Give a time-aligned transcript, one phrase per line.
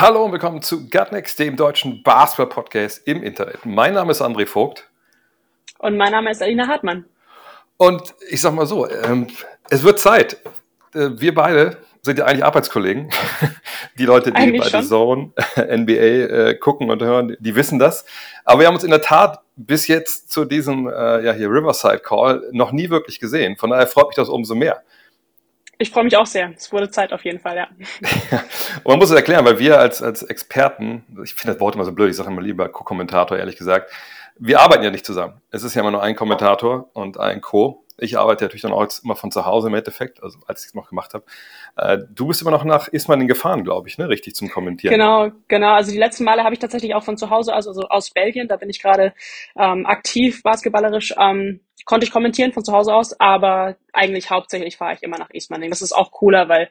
[0.00, 3.66] Hallo und willkommen zu Gutnext, dem deutschen Basketball-Podcast im Internet.
[3.66, 4.88] Mein Name ist André Vogt
[5.78, 7.04] Und mein Name ist Alina Hartmann.
[7.76, 9.26] und ich sag mal so, ähm,
[9.68, 10.38] es wird Zeit.
[10.94, 13.10] Äh, wir beide sind ja eigentlich Arbeitskollegen.
[13.98, 14.88] Die Leute, die Eigentlich bei The schon.
[14.88, 18.06] Zone NBA äh, gucken und hören, die wissen das.
[18.46, 21.98] Aber wir haben uns in der Tat bis jetzt zu diesem äh, ja, hier Riverside
[21.98, 23.58] Call noch nie wirklich gesehen.
[23.58, 24.82] Von daher freut mich das umso mehr.
[25.80, 26.52] Ich freue mich auch sehr.
[26.54, 27.66] Es wurde Zeit auf jeden Fall, ja.
[28.84, 31.86] Und man muss es erklären, weil wir als, als Experten, ich finde das Wort immer
[31.86, 33.90] so blöd, ich sage immer lieber Co-Kommentator, ehrlich gesagt,
[34.38, 35.40] wir arbeiten ja nicht zusammen.
[35.50, 37.82] Es ist ja immer nur ein Kommentator und ein Co.
[38.00, 40.68] Ich arbeite natürlich dann auch jetzt immer von zu Hause im Endeffekt, also als ich
[40.68, 41.24] es noch gemacht habe.
[41.76, 44.08] Äh, du bist immer noch nach Ismaning gefahren, glaube ich, ne?
[44.08, 44.92] Richtig zum Kommentieren.
[44.92, 45.74] Genau, genau.
[45.74, 48.48] Also die letzten Male habe ich tatsächlich auch von zu Hause, also, also aus Belgien,
[48.48, 49.12] da bin ich gerade
[49.56, 54.94] ähm, aktiv basketballerisch, ähm, konnte ich kommentieren von zu Hause aus, aber eigentlich hauptsächlich fahre
[54.94, 55.70] ich immer nach Ismaning.
[55.70, 56.68] Das ist auch cooler, weil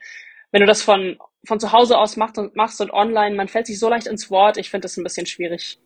[0.51, 3.67] wenn du das von, von zu Hause aus machst und, machst und online, man fällt
[3.67, 4.57] sich so leicht ins Wort.
[4.57, 5.79] Ich finde das ein bisschen schwierig.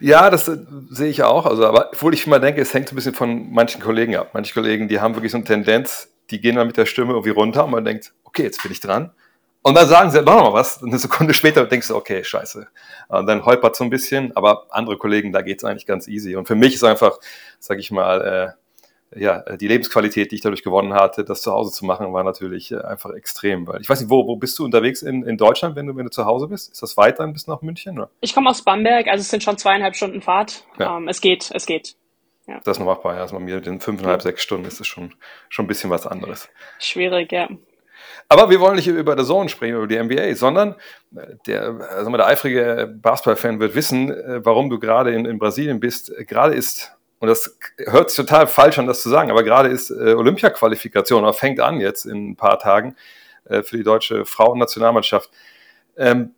[0.00, 0.58] Ja, das äh,
[0.90, 1.46] sehe ich auch.
[1.46, 4.30] Also, aber obwohl ich immer denke, es hängt so ein bisschen von manchen Kollegen ab.
[4.32, 7.30] Manche Kollegen, die haben wirklich so eine Tendenz, die gehen dann mit der Stimme irgendwie
[7.30, 9.12] runter und man denkt, okay, jetzt bin ich dran.
[9.62, 10.78] Und dann sagen sie noch mal was.
[10.78, 12.66] Und eine Sekunde später denkst du, okay, scheiße.
[13.08, 14.34] Und dann holpert so ein bisschen.
[14.36, 16.36] Aber andere Kollegen, da geht's eigentlich ganz easy.
[16.36, 17.18] Und für mich ist einfach,
[17.58, 18.22] sag ich mal,
[18.56, 18.60] äh,
[19.14, 22.70] ja, die Lebensqualität, die ich dadurch gewonnen hatte, das zu Hause zu machen, war natürlich
[22.70, 23.66] äh, einfach extrem.
[23.66, 26.04] Weil ich weiß nicht, wo, wo bist du unterwegs in, in Deutschland, wenn du, wenn
[26.04, 26.70] du zu Hause bist?
[26.70, 27.98] Ist das weit dann bis nach München?
[27.98, 28.10] Oder?
[28.20, 30.64] Ich komme aus Bamberg, also es sind schon zweieinhalb Stunden Fahrt.
[30.78, 30.96] Ja.
[30.96, 31.96] Ähm, es geht, es geht.
[32.64, 33.20] Das ist noch machbar, ja.
[33.20, 35.14] Also bei mir in fünfeinhalb, sechs Stunden ist das schon,
[35.48, 36.48] schon ein bisschen was anderes.
[36.78, 37.48] Schwierig, ja.
[38.28, 40.74] Aber wir wollen nicht über der Zone sprechen, über die NBA, sondern
[41.16, 45.80] äh, der, also der eifrige Basketball-Fan wird wissen, äh, warum du gerade in, in Brasilien
[45.80, 46.10] bist.
[46.10, 49.68] Äh, Gerade ist, und das hört sich total falsch an, das zu sagen, aber gerade
[49.68, 52.96] ist äh, Olympia-Qualifikation, oder fängt an jetzt in ein paar Tagen
[53.44, 55.30] äh, für die deutsche Frauennationalmannschaft.
[55.98, 56.34] Ähm,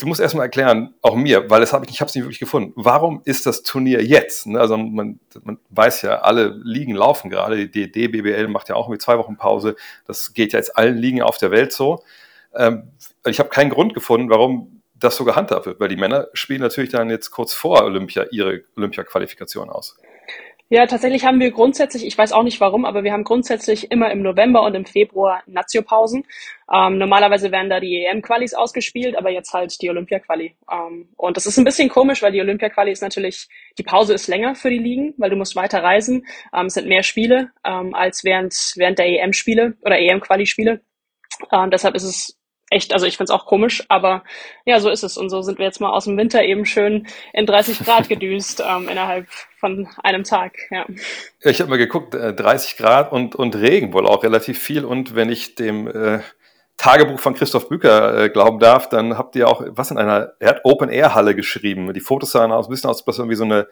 [0.00, 2.40] du musst erstmal erklären, auch mir, weil das hab ich, ich habe es nicht wirklich
[2.40, 2.72] gefunden.
[2.74, 4.48] Warum ist das Turnier jetzt?
[4.48, 4.58] Ne?
[4.60, 7.68] Also man, man weiß ja, alle Ligen laufen gerade.
[7.68, 9.76] Die DBBL macht ja auch irgendwie zwei Wochen Pause.
[10.08, 12.02] Das geht ja jetzt allen Ligen auf der Welt so.
[12.52, 12.90] Ähm,
[13.24, 16.90] ich habe keinen Grund gefunden, warum das so gehandhabt wird, weil die Männer spielen natürlich
[16.90, 19.96] dann jetzt kurz vor Olympia ihre Olympia-Qualifikation aus.
[20.68, 24.10] Ja, tatsächlich haben wir grundsätzlich, ich weiß auch nicht warum, aber wir haben grundsätzlich immer
[24.10, 26.24] im November und im Februar Naziopausen.
[26.72, 30.56] Ähm, normalerweise werden da die EM-Qualis ausgespielt, aber jetzt halt die Olympia-Quali.
[30.68, 34.26] Ähm, und das ist ein bisschen komisch, weil die Olympia-Quali ist natürlich, die Pause ist
[34.26, 36.26] länger für die Ligen, weil du musst weiter reisen.
[36.52, 40.80] Ähm, es sind mehr Spiele ähm, als während, während der EM-Spiele oder EM-Quali-Spiele.
[41.52, 42.36] Ähm, deshalb ist es
[42.70, 44.24] echt, also ich find's auch komisch, aber
[44.64, 45.16] ja, so ist es.
[45.16, 48.62] Und so sind wir jetzt mal aus dem Winter eben schön in 30 Grad gedüst
[48.66, 49.28] ähm, innerhalb
[49.58, 50.56] von einem Tag.
[50.70, 50.86] Ja.
[51.42, 54.84] Ich habe mal geguckt, äh, 30 Grad und, und Regen wohl auch relativ viel.
[54.84, 56.20] Und wenn ich dem äh,
[56.76, 60.48] Tagebuch von Christoph Büker äh, glauben darf, dann habt ihr auch was in einer, er
[60.48, 61.92] hat Open-Air-Halle geschrieben.
[61.94, 63.68] Die Fotos sahen aus, ein bisschen aus, als ob das irgendwie so eine,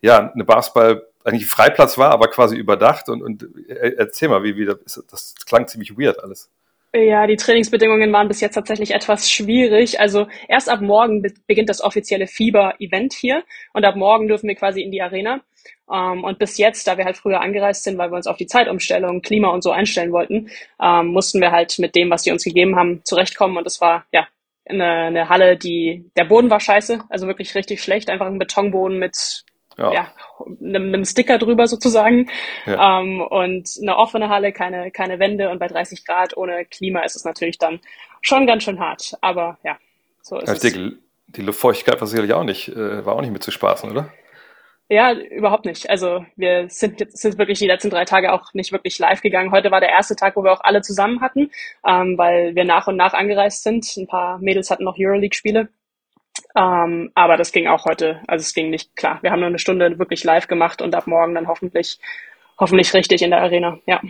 [0.00, 3.10] ja, eine Basketball, eigentlich Freiplatz war, aber quasi überdacht.
[3.10, 6.50] Und, und äh, erzähl mal, wie, wie das, das klang ziemlich weird alles.
[6.94, 10.00] Ja, die Trainingsbedingungen waren bis jetzt tatsächlich etwas schwierig.
[10.00, 13.44] Also erst ab morgen be beginnt das offizielle Fieber-Event hier
[13.74, 15.42] und ab morgen dürfen wir quasi in die Arena.
[15.92, 18.46] Ähm, und bis jetzt, da wir halt früher angereist sind, weil wir uns auf die
[18.46, 20.48] Zeitumstellung, Klima und so einstellen wollten,
[20.80, 23.58] ähm, mussten wir halt mit dem, was die uns gegeben haben, zurechtkommen.
[23.58, 24.26] Und es war ja
[24.66, 28.98] eine, eine Halle, die der Boden war scheiße, also wirklich richtig schlecht, einfach ein Betonboden
[28.98, 29.44] mit
[29.78, 29.92] Ja.
[29.92, 30.14] ja,
[30.60, 32.28] einem, einem Sticker drüber sozusagen.
[32.66, 33.00] Ja.
[33.00, 37.16] Ähm, und eine offene Halle, keine, keine Wände und bei 30 Grad ohne Klima ist
[37.16, 37.80] es natürlich dann
[38.22, 39.14] schon ganz schön hart.
[39.20, 39.78] Aber ja,
[40.22, 40.64] so ist Ja, es.
[40.64, 43.90] ich denke, die Luftfeuchtigkeit war sicherlich auch nicht, äh, war auch nicht mit zu spaßen,
[43.90, 44.10] oder?
[44.90, 45.90] Ja, überhaupt nicht.
[45.90, 49.52] Also wir sind jetzt sind wirklich die letzten drei Tage auch nicht wirklich live gegangen.
[49.52, 51.50] Heute war der erste Tag, wo wir auch alle zusammen hatten,
[51.86, 53.86] ähm, weil wir nach und nach angereist sind.
[53.98, 55.68] Ein paar Mädels hatten noch Euroleague-Spiele.
[56.56, 59.18] Ähm, aber das ging auch heute, also es ging nicht klar.
[59.22, 61.98] Wir haben nur eine Stunde wirklich live gemacht und ab morgen dann hoffentlich,
[62.58, 63.78] hoffentlich richtig in der Arena.
[63.86, 64.00] Ja.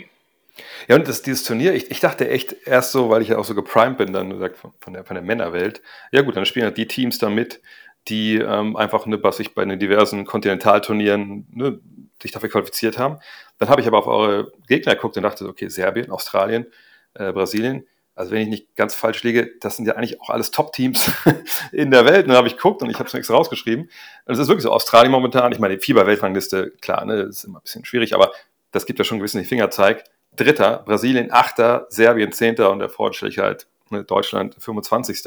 [0.89, 3.45] Ja, und das, dieses Turnier, ich, ich dachte echt erst so, weil ich ja auch
[3.45, 6.77] so geprimed bin, dann gesagt, von, der, von der Männerwelt, ja gut, dann spielen halt
[6.77, 7.61] die Teams da mit,
[8.09, 11.79] die ähm, einfach, ne, was sich bei den diversen Kontinentalturnieren ne,
[12.21, 13.19] sich dafür qualifiziert haben.
[13.59, 16.67] Dann habe ich aber auf eure Gegner geguckt und dachte, okay, Serbien, Australien,
[17.15, 17.87] äh, Brasilien,
[18.19, 21.13] also wenn ich nicht ganz falsch liege, das sind ja eigentlich auch alles Top-Teams
[21.73, 22.25] in der Welt.
[22.25, 23.85] Und dann habe ich geguckt und ich habe es extra rausgeschrieben.
[23.85, 27.61] Und es ist wirklich so, Australien momentan, ich meine, die Fieber-Weltrangliste, klar, ne, ist immer
[27.61, 28.33] ein bisschen schwierig, aber
[28.73, 30.03] das gibt ja schon einen gewissen Fingerzeig.
[30.35, 35.23] Dritter, Brasilien Achter, Serbien Zehnter und der Fortschritt halt ne, Deutschland 25.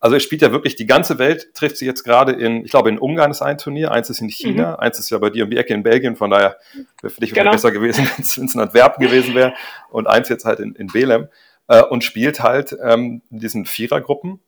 [0.00, 2.88] Also es spielt ja wirklich, die ganze Welt trifft sich jetzt gerade in, ich glaube
[2.88, 4.80] in Ungarn ist ein Turnier, eins ist in China, mhm.
[4.80, 6.56] eins ist ja bei dir um die Ecke in Belgien, von daher
[7.00, 7.52] wäre für dich genau.
[7.52, 9.54] besser gewesen, wenn es in Antwerpen gewesen wäre
[9.90, 11.28] und eins jetzt halt in, in Belem
[11.68, 14.40] äh, und spielt halt ähm, in diesen Vierergruppen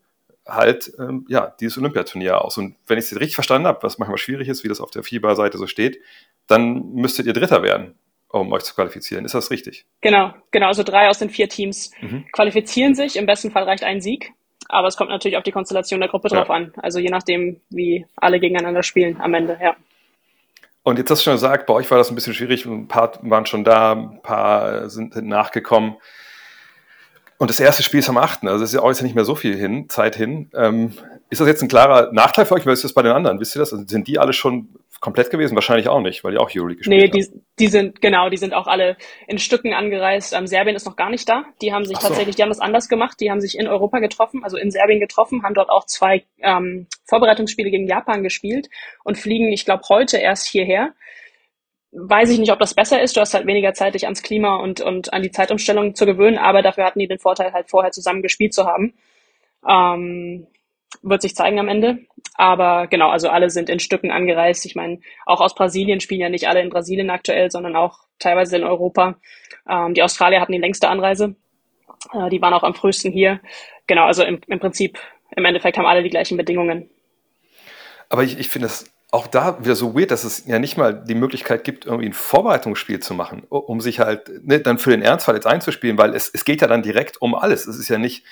[0.47, 2.56] halt ähm, ja dieses Olympiaturnier aus.
[2.59, 5.03] Und wenn ich es richtig verstanden habe, was manchmal schwierig ist, wie das auf der
[5.03, 6.00] FIBA-Seite so steht,
[6.47, 7.94] dann müsstet ihr Dritter werden
[8.31, 9.25] um euch zu qualifizieren.
[9.25, 9.87] Ist das richtig?
[10.00, 10.67] Genau, genau.
[10.67, 12.26] Also drei aus den vier Teams mhm.
[12.32, 13.17] qualifizieren sich.
[13.17, 14.32] Im besten Fall reicht ein Sieg.
[14.69, 16.38] Aber es kommt natürlich auf die Konstellation der Gruppe ja.
[16.38, 16.73] drauf an.
[16.76, 19.76] Also je nachdem, wie alle gegeneinander spielen am Ende, ja.
[20.82, 22.67] Und jetzt hast du schon gesagt, bei euch war das ein bisschen schwierig.
[22.67, 25.97] Ein paar waren schon da, ein paar sind nachgekommen.
[27.38, 28.43] Und das erste Spiel ist am 8.
[28.44, 30.50] Also es ist ja auch jetzt nicht mehr so viel hin, Zeit hin.
[30.55, 30.93] Ähm,
[31.31, 32.67] ist das jetzt ein klarer Nachteil für euch?
[32.67, 33.38] Wie ist das bei den anderen?
[33.38, 33.73] Wisst ihr das?
[33.73, 35.55] Also sind die alle schon komplett gewesen?
[35.55, 37.17] Wahrscheinlich auch nicht, weil die auch Euroleague gespielt nee, haben.
[37.17, 38.96] Nee, die, die sind, genau, die sind auch alle
[39.29, 40.32] in Stücken angereist.
[40.32, 41.44] Ähm, Serbien ist noch gar nicht da.
[41.62, 42.08] Die haben sich so.
[42.08, 43.20] tatsächlich, die haben das anders gemacht.
[43.20, 46.88] Die haben sich in Europa getroffen, also in Serbien getroffen, haben dort auch zwei ähm,
[47.05, 48.69] Vorbereitungsspiele gegen Japan gespielt
[49.05, 50.93] und fliegen, ich glaube, heute erst hierher.
[51.90, 53.17] Weiß ich nicht, ob das besser ist.
[53.17, 56.37] Du hast halt weniger Zeit, dich ans Klima und, und an die Zeitumstellung zu gewöhnen,
[56.37, 58.94] aber dafür hatten die den Vorteil, halt vorher zusammen gespielt zu haben.
[59.67, 60.46] Ähm,
[61.02, 61.99] wird sich zeigen am Ende.
[62.35, 64.64] Aber genau, also alle sind in Stücken angereist.
[64.67, 68.56] Ich meine, auch aus Brasilien spielen ja nicht alle in Brasilien aktuell, sondern auch teilweise
[68.56, 69.17] in Europa.
[69.69, 71.37] Ähm, die Australier hatten die längste Anreise.
[72.12, 73.40] Äh, die waren auch am frühesten hier.
[73.87, 74.99] Genau, also im, im Prinzip,
[75.37, 76.90] im Endeffekt haben alle die gleichen Bedingungen.
[78.08, 80.93] Aber ich, ich finde es auch da wieder so weird, dass es ja nicht mal
[80.93, 85.03] die Möglichkeit gibt, irgendwie ein Vorbereitungsspiel zu machen, um sich halt ne, dann für den
[85.03, 87.67] Ernstfall jetzt einzuspielen, weil es, es geht ja dann direkt um alles.
[87.67, 88.25] Es ist ja nicht,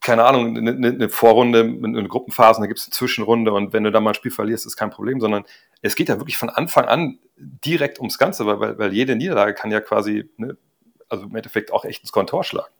[0.00, 3.90] keine Ahnung, eine, eine Vorrunde, eine Gruppenphase, da gibt es eine Zwischenrunde und wenn du
[3.90, 5.44] da mal ein Spiel verlierst, ist kein Problem, sondern
[5.82, 9.70] es geht ja wirklich von Anfang an direkt ums Ganze, weil, weil jede Niederlage kann
[9.70, 10.56] ja quasi, ne,
[11.10, 12.72] also im Endeffekt auch echt ins Kontor schlagen.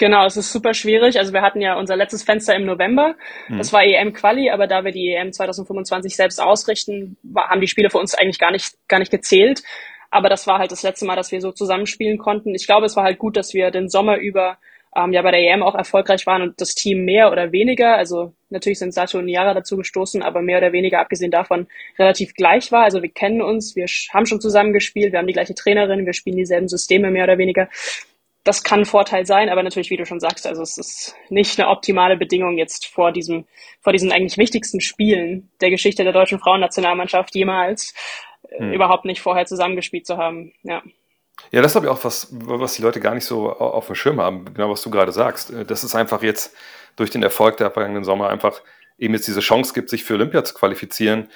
[0.00, 1.18] Genau, es ist super schwierig.
[1.18, 3.16] Also wir hatten ja unser letztes Fenster im November.
[3.48, 3.58] Mhm.
[3.58, 7.98] Das war EM-Quali, aber da wir die EM 2025 selbst ausrichten, haben die Spiele für
[7.98, 9.62] uns eigentlich gar nicht, gar nicht gezählt.
[10.10, 12.54] Aber das war halt das letzte Mal, dass wir so zusammenspielen konnten.
[12.54, 14.56] Ich glaube, es war halt gut, dass wir den Sommer über
[14.96, 18.32] ähm, ja bei der EM auch erfolgreich waren und das Team mehr oder weniger, also
[18.48, 21.68] natürlich sind Sato und Niara dazu gestoßen, aber mehr oder weniger abgesehen davon
[21.98, 22.84] relativ gleich war.
[22.84, 26.12] Also wir kennen uns, wir haben schon zusammen gespielt, wir haben die gleiche Trainerin, wir
[26.12, 27.68] spielen dieselben Systeme mehr oder weniger.
[28.44, 31.60] Das kann ein Vorteil sein, aber natürlich, wie du schon sagst, also es ist nicht
[31.60, 33.46] eine optimale Bedingung jetzt vor diesem,
[33.80, 37.94] vor diesen eigentlich wichtigsten Spielen der Geschichte der deutschen Frauennationalmannschaft jemals
[38.48, 38.72] hm.
[38.72, 40.52] überhaupt nicht vorher zusammengespielt zu haben.
[40.62, 40.82] Ja.
[41.52, 44.20] Ja, das habe ich auch was, was die Leute gar nicht so auf dem Schirm
[44.20, 45.50] haben, genau was du gerade sagst.
[45.50, 46.54] Äh, das ist einfach jetzt
[46.96, 48.62] durch den Erfolg der vergangenen Sommer einfach
[48.98, 51.28] eben jetzt diese Chance gibt, sich für Olympia zu qualifizieren.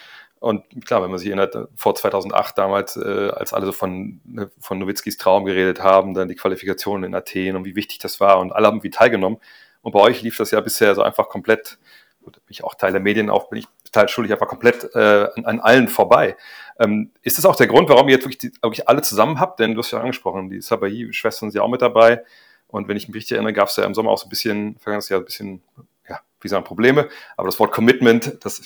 [0.45, 4.51] Und klar, wenn man sich erinnert, vor 2008 damals, äh, als alle so von, ne,
[4.61, 8.39] von Nowitzkis Traum geredet haben, dann die Qualifikation in Athen und wie wichtig das war
[8.39, 9.39] und alle haben wie teilgenommen.
[9.81, 11.79] Und bei euch lief das ja bisher so einfach komplett,
[12.23, 15.47] gut, bin ich auch Teil der Medien, auch bin ich teilschuldig einfach komplett äh, an,
[15.47, 16.37] an allen vorbei.
[16.79, 19.61] Ähm, ist das auch der Grund, warum ihr jetzt wirklich, die, wirklich alle zusammen habt?
[19.61, 22.23] Denn du hast ja angesprochen, die Sabai-Schwestern sind ja auch mit dabei.
[22.67, 24.77] Und wenn ich mich richtig erinnere, gab es ja im Sommer auch so ein bisschen,
[24.77, 25.63] vergangenes Jahr ein bisschen,
[26.07, 27.09] ja, wie sagen, Probleme.
[27.39, 28.61] Aber das Wort Commitment, das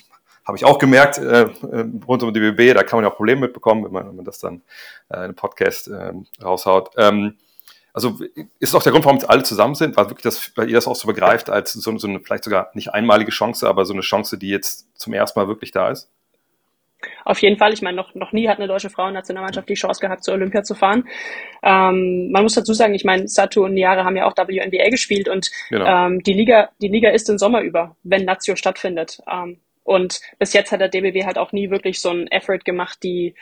[0.49, 3.17] habe ich auch gemerkt, äh, äh rund um die BB, da kann man ja auch
[3.17, 4.63] Probleme mitbekommen, wenn man, wenn man das dann
[5.11, 6.13] äh, in einem Podcast äh,
[6.43, 6.91] raushaut.
[6.97, 7.37] Ähm,
[7.93, 8.19] also
[8.59, 10.75] ist es auch der Grund, warum jetzt alle zusammen sind, weil wirklich das, weil ihr
[10.75, 13.93] das auch so begreift als so, so eine vielleicht sogar nicht einmalige Chance, aber so
[13.93, 16.11] eine Chance, die jetzt zum ersten Mal wirklich da ist?
[17.25, 17.73] Auf jeden Fall.
[17.73, 20.75] Ich meine, noch, noch nie hat eine deutsche Frauennationalmannschaft die Chance gehabt, zur Olympia zu
[20.75, 21.05] fahren.
[21.63, 25.29] Ähm, man muss dazu sagen, ich meine, Satu und Niara haben ja auch WNBA gespielt
[25.29, 26.07] und genau.
[26.07, 29.21] ähm, die Liga, die Liga ist den Sommer über, wenn Nazio stattfindet.
[29.31, 33.03] Ähm, und bis jetzt hat der DBW halt auch nie wirklich so einen Effort gemacht,
[33.03, 33.35] die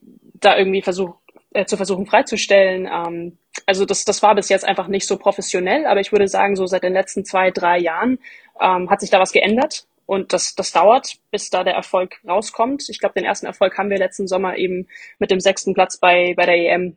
[0.00, 1.18] da irgendwie versucht,
[1.54, 2.86] äh, zu versuchen freizustellen.
[2.86, 6.54] Ähm, also das, das war bis jetzt einfach nicht so professionell, aber ich würde sagen,
[6.54, 8.20] so seit den letzten zwei, drei Jahren
[8.60, 9.88] ähm, hat sich da was geändert.
[10.06, 12.88] Und das, das dauert, bis da der Erfolg rauskommt.
[12.88, 14.86] Ich glaube, den ersten Erfolg haben wir letzten Sommer eben
[15.18, 16.96] mit dem sechsten Platz bei, bei der EM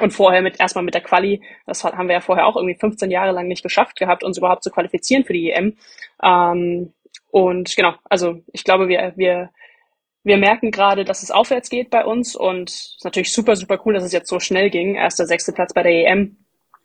[0.00, 1.42] und vorher mit erstmal mit der Quali.
[1.66, 4.62] Das haben wir ja vorher auch irgendwie 15 Jahre lang nicht geschafft gehabt, uns überhaupt
[4.62, 5.76] zu qualifizieren für die EM.
[6.22, 6.92] Ähm,
[7.38, 9.50] und genau, also ich glaube, wir, wir,
[10.24, 13.80] wir merken gerade, dass es aufwärts geht bei uns und es ist natürlich super, super
[13.84, 14.96] cool, dass es jetzt so schnell ging.
[14.96, 16.36] Erster, sechster Platz bei der EM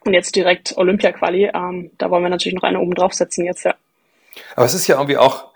[0.05, 1.49] und jetzt direkt Olympia-Quali.
[1.55, 3.73] Ähm, da wollen wir natürlich noch eine oben draufsetzen jetzt, ja.
[4.55, 5.51] Aber es ist ja irgendwie auch,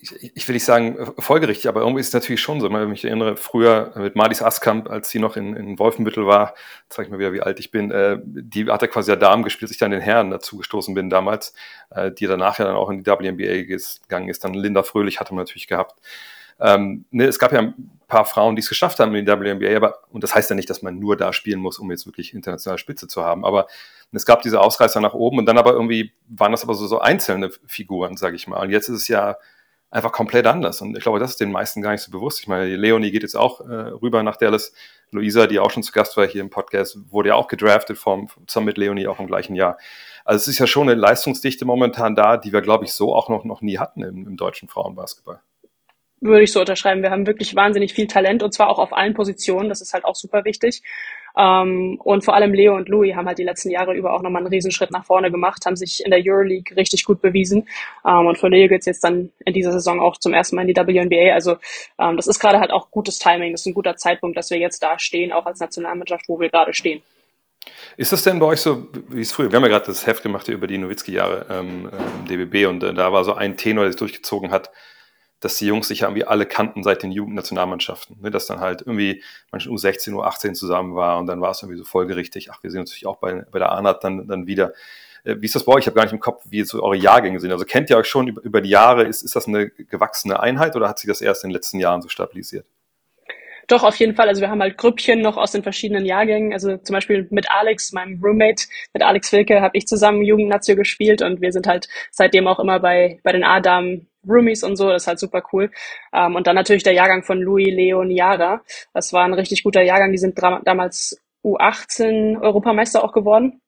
[0.00, 2.70] ich, ich, will nicht sagen folgerichtig, aber irgendwie ist es natürlich schon so.
[2.70, 6.54] Wenn ich mich erinnere, früher mit Marlies Askamp, als sie noch in, in Wolfenbüttel war,
[6.88, 9.42] zeige ich mal wieder, wie alt ich bin, äh, die hat ja quasi ja Damen
[9.42, 11.54] gespielt, ich dann den Herren dazu gestoßen bin damals,
[11.90, 14.44] äh, die danach ja dann auch in die WNBA gegangen ist.
[14.44, 15.94] Dann Linda Fröhlich hatte man natürlich gehabt.
[16.60, 19.76] Ähm, ne, es gab ja ein paar Frauen, die es geschafft haben in die WNBA,
[19.76, 22.32] aber, und das heißt ja nicht, dass man nur da spielen muss, um jetzt wirklich
[22.32, 23.66] internationale Spitze zu haben, aber
[24.12, 27.00] es gab diese Ausreißer nach oben und dann aber irgendwie waren das aber so, so
[27.00, 28.60] einzelne Figuren, sage ich mal.
[28.60, 29.36] Und jetzt ist es ja
[29.94, 30.80] einfach komplett anders.
[30.80, 32.40] Und ich glaube, das ist den meisten gar nicht so bewusst.
[32.40, 34.74] Ich meine, Leonie geht jetzt auch äh, rüber nach Dallas.
[35.12, 38.28] Luisa, die auch schon zu Gast war hier im Podcast, wurde ja auch gedraftet vom,
[38.48, 39.78] zusammen mit Leonie auch im gleichen Jahr.
[40.24, 43.28] Also es ist ja schon eine Leistungsdichte momentan da, die wir, glaube ich, so auch
[43.28, 45.40] noch, noch nie hatten im, im deutschen Frauenbasketball
[46.24, 47.02] würde ich so unterschreiben.
[47.02, 49.68] Wir haben wirklich wahnsinnig viel Talent und zwar auch auf allen Positionen.
[49.68, 50.82] Das ist halt auch super wichtig.
[51.36, 54.42] Ähm, und vor allem Leo und Louis haben halt die letzten Jahre über auch nochmal
[54.42, 57.68] einen Riesenschritt nach vorne gemacht, haben sich in der Euroleague richtig gut bewiesen.
[58.06, 60.68] Ähm, und für Leo geht's jetzt dann in dieser Saison auch zum ersten Mal in
[60.68, 61.34] die WNBA.
[61.34, 61.56] Also
[61.98, 63.52] ähm, das ist gerade halt auch gutes Timing.
[63.52, 66.50] Das ist ein guter Zeitpunkt, dass wir jetzt da stehen, auch als Nationalmannschaft, wo wir
[66.50, 67.02] gerade stehen.
[67.96, 70.22] Ist das denn bei euch so, wie es früher, wir haben ja gerade das Heft
[70.22, 73.92] gemacht über die Nowitzki-Jahre ähm, im DBB und äh, da war so ein Tenor, der
[73.92, 74.70] sich durchgezogen hat,
[75.44, 78.16] dass die Jungs sich ja irgendwie alle kannten seit den Jugendnationalmannschaften.
[78.22, 78.30] Ne?
[78.30, 79.22] Dass dann halt irgendwie
[79.52, 82.50] manchmal U16, U18 zusammen war und dann war es irgendwie so folgerichtig.
[82.50, 84.72] Ach, wir sehen uns natürlich auch bei, bei der ANAT dann, dann wieder.
[85.22, 85.80] Äh, wie ist das bei euch?
[85.80, 87.52] Ich habe gar nicht im Kopf, wie so eure Jahrgänge sind.
[87.52, 89.04] Also kennt ihr euch schon über, über die Jahre?
[89.04, 92.00] Ist, ist das eine gewachsene Einheit oder hat sich das erst in den letzten Jahren
[92.00, 92.64] so stabilisiert?
[93.66, 94.28] Doch, auf jeden Fall.
[94.28, 96.54] Also wir haben halt Grüppchen noch aus den verschiedenen Jahrgängen.
[96.54, 101.20] Also zum Beispiel mit Alex, meinem Roommate, mit Alex Wilke, habe ich zusammen Jugendnazio gespielt
[101.20, 105.02] und wir sind halt seitdem auch immer bei, bei den A-Damen Roomies und so, das
[105.02, 105.70] ist halt super cool.
[106.12, 108.62] Ähm, und dann natürlich der Jahrgang von Louis, Leo und Yara.
[108.92, 110.12] Das war ein richtig guter Jahrgang.
[110.12, 113.60] Die sind damals U18 Europameister auch geworden.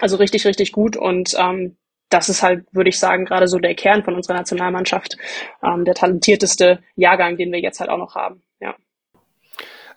[0.00, 0.96] Also richtig, richtig gut.
[0.96, 1.76] Und ähm,
[2.08, 5.16] das ist halt, würde ich sagen, gerade so der Kern von unserer Nationalmannschaft.
[5.62, 8.42] Ähm, der talentierteste Jahrgang, den wir jetzt halt auch noch haben.
[8.60, 8.74] Ja.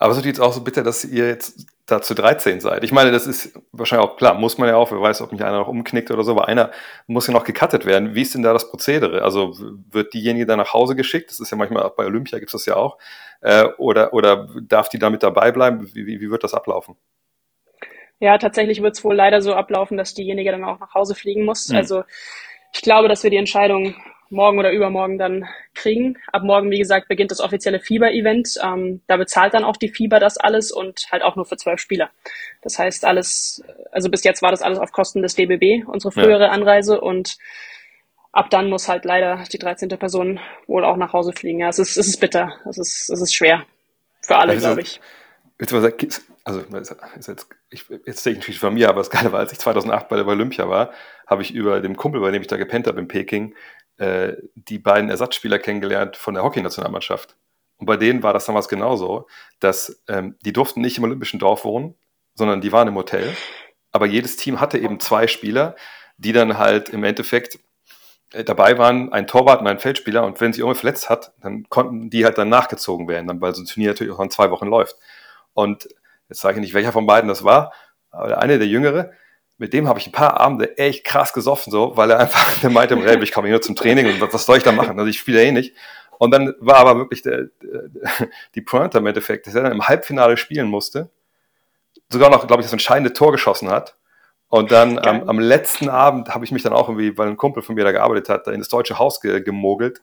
[0.04, 2.84] Aber es ist jetzt auch so bitter, dass ihr jetzt da zu 13 seid.
[2.84, 5.42] Ich meine, das ist wahrscheinlich auch klar, muss man ja auch, wer weiß, ob mich
[5.42, 6.72] einer noch umknickt oder so, aber einer
[7.08, 8.14] muss ja noch gecuttet werden.
[8.14, 9.22] Wie ist denn da das Prozedere?
[9.22, 9.56] Also
[9.92, 11.30] wird diejenige dann nach Hause geschickt?
[11.30, 12.98] Das ist ja manchmal auch bei Olympia gibt es das ja auch.
[13.40, 15.90] Äh, oder, oder darf die damit dabei bleiben?
[15.94, 16.98] Wie, wie, wie wird das ablaufen?
[18.20, 21.46] Ja, tatsächlich wird es wohl leider so ablaufen, dass diejenige dann auch nach Hause fliegen
[21.46, 21.70] muss.
[21.70, 21.78] Hm.
[21.78, 22.04] Also
[22.74, 23.96] ich glaube, dass wir die Entscheidung
[24.30, 26.18] morgen oder übermorgen dann kriegen.
[26.32, 28.60] Ab morgen, wie gesagt, beginnt das offizielle Fieber-Event.
[28.64, 31.80] Ähm, da bezahlt dann auch die Fieber das alles und halt auch nur für zwölf
[31.80, 32.10] Spieler.
[32.62, 36.46] Das heißt, alles, also bis jetzt war das alles auf Kosten des DBB, unsere frühere
[36.46, 36.52] ja.
[36.52, 37.38] Anreise und
[38.32, 39.90] ab dann muss halt leider die 13.
[39.90, 41.60] Person wohl auch nach Hause fliegen.
[41.60, 42.54] Ja, es ist, es ist bitter.
[42.70, 43.66] Es ist, es ist schwer.
[44.22, 45.00] Für alle, also, glaube ich.
[46.44, 46.60] Also,
[47.18, 49.60] ist jetzt, ich, jetzt denke ich natürlich von mir, aber das Geile war, als ich
[49.60, 50.92] 2008 bei der Olympia war,
[51.26, 53.56] habe ich über dem Kumpel, bei dem ich da gepennt habe in Peking,
[53.98, 57.36] äh, die beiden Ersatzspieler kennengelernt von der Hockeynationalmannschaft.
[57.78, 59.28] Und bei denen war das damals genauso,
[59.60, 61.96] dass ähm, die durften nicht im olympischen Dorf wohnen,
[62.36, 63.36] sondern die waren im Hotel.
[63.92, 65.76] Aber jedes Team hatte eben zwei Spieler,
[66.18, 67.60] die dann halt im Endeffekt
[68.32, 70.26] äh, dabei waren, ein Torwart und ein Feldspieler.
[70.26, 73.54] Und wenn sich irgendwer verletzt hat, dann konnten die halt dann nachgezogen werden, dann, weil
[73.54, 74.96] so ein Turnier natürlich auch in zwei Wochen läuft.
[75.54, 75.88] Und
[76.30, 77.74] jetzt sage ich nicht, welcher von beiden das war,
[78.10, 79.12] aber der eine, der Jüngere,
[79.58, 82.70] mit dem habe ich ein paar Abende echt krass gesoffen, so, weil er einfach der
[82.70, 84.98] meinte, hey, ich komme hier nur zum Training und was, was soll ich da machen?
[84.98, 85.76] Also ich spiele eh nicht.
[86.18, 87.90] Und dann war aber wirklich der, der,
[88.56, 91.10] die Pointe im Endeffekt, dass er dann im Halbfinale spielen musste,
[92.10, 93.96] sogar noch, glaube ich, das entscheidende Tor geschossen hat.
[94.48, 97.64] Und dann am, am letzten Abend habe ich mich dann auch irgendwie, weil ein Kumpel
[97.64, 100.02] von mir da gearbeitet hat, da in das deutsche Haus ge gemogelt.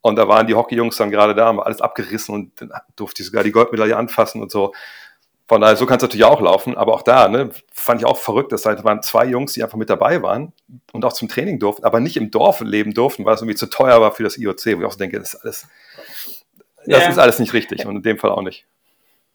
[0.00, 3.26] Und da waren die Hockeyjungs dann gerade da, haben alles abgerissen und dann durfte ich
[3.26, 4.74] sogar die Goldmedaille anfassen und so.
[5.46, 8.16] Von daher, so kann es natürlich auch laufen, aber auch da, ne, fand ich auch
[8.16, 10.54] verrückt, dass halt waren zwei Jungs, die einfach mit dabei waren
[10.92, 13.66] und auch zum Training durften, aber nicht im Dorf leben durften, weil es irgendwie zu
[13.66, 15.68] teuer war für das IOC, wo ich auch so denke, das ist alles,
[16.86, 17.10] das ja.
[17.10, 18.64] ist alles nicht richtig und in dem Fall auch nicht.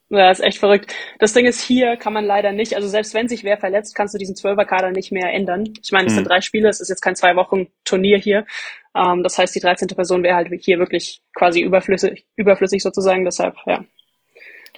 [0.08, 0.92] Ja, ist echt verrückt.
[1.20, 4.12] Das Ding ist, hier kann man leider nicht, also selbst wenn sich wer verletzt, kannst
[4.12, 5.72] du diesen Zwölferkader nicht mehr ändern.
[5.80, 6.16] Ich meine, es hm.
[6.16, 8.44] sind drei Spiele, es ist jetzt kein zwei Wochen Turnier hier.
[8.96, 9.86] Ähm, das heißt, die 13.
[9.86, 13.84] Person wäre halt hier wirklich quasi überflüssig, überflüssig sozusagen, deshalb, ja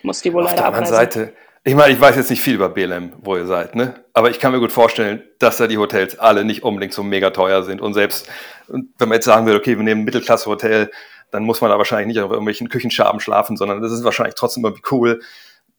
[0.03, 1.23] muss die wohl Auf leider der anderen abreisen.
[1.23, 1.33] Seite,
[1.65, 3.95] ich meine, ich weiß jetzt nicht viel über BLM, wo ihr seid, ne?
[4.15, 7.31] Aber ich kann mir gut vorstellen, dass da die Hotels alle nicht unbedingt so mega
[7.31, 7.81] teuer sind.
[7.81, 8.29] Und selbst,
[8.67, 10.91] wenn man jetzt sagen will, okay, wir nehmen ein Mittelklasse-Hotel,
[11.31, 14.65] dann muss man da wahrscheinlich nicht auf irgendwelchen Küchenschaben schlafen, sondern das ist wahrscheinlich trotzdem
[14.65, 15.21] irgendwie cool.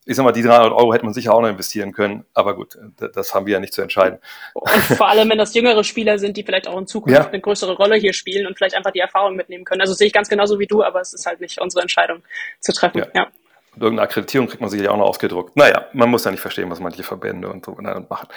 [0.05, 2.25] Ich sag mal, die 300 Euro hätte man sicher auch noch investieren können.
[2.33, 4.19] Aber gut, das haben wir ja nicht zu entscheiden.
[4.53, 7.27] Und vor allem, wenn das jüngere Spieler sind, die vielleicht auch in Zukunft ja.
[7.27, 9.81] eine größere Rolle hier spielen und vielleicht einfach die Erfahrung mitnehmen können.
[9.81, 12.23] Also sehe ich ganz genauso wie du, aber es ist halt nicht unsere Entscheidung
[12.61, 12.99] zu treffen.
[12.99, 13.07] ja.
[13.13, 13.27] ja.
[13.75, 15.55] Und irgendeine Akkreditierung kriegt man sich ja auch noch ausgedruckt.
[15.55, 18.27] Naja, man muss ja nicht verstehen, was manche Verbände und so machen.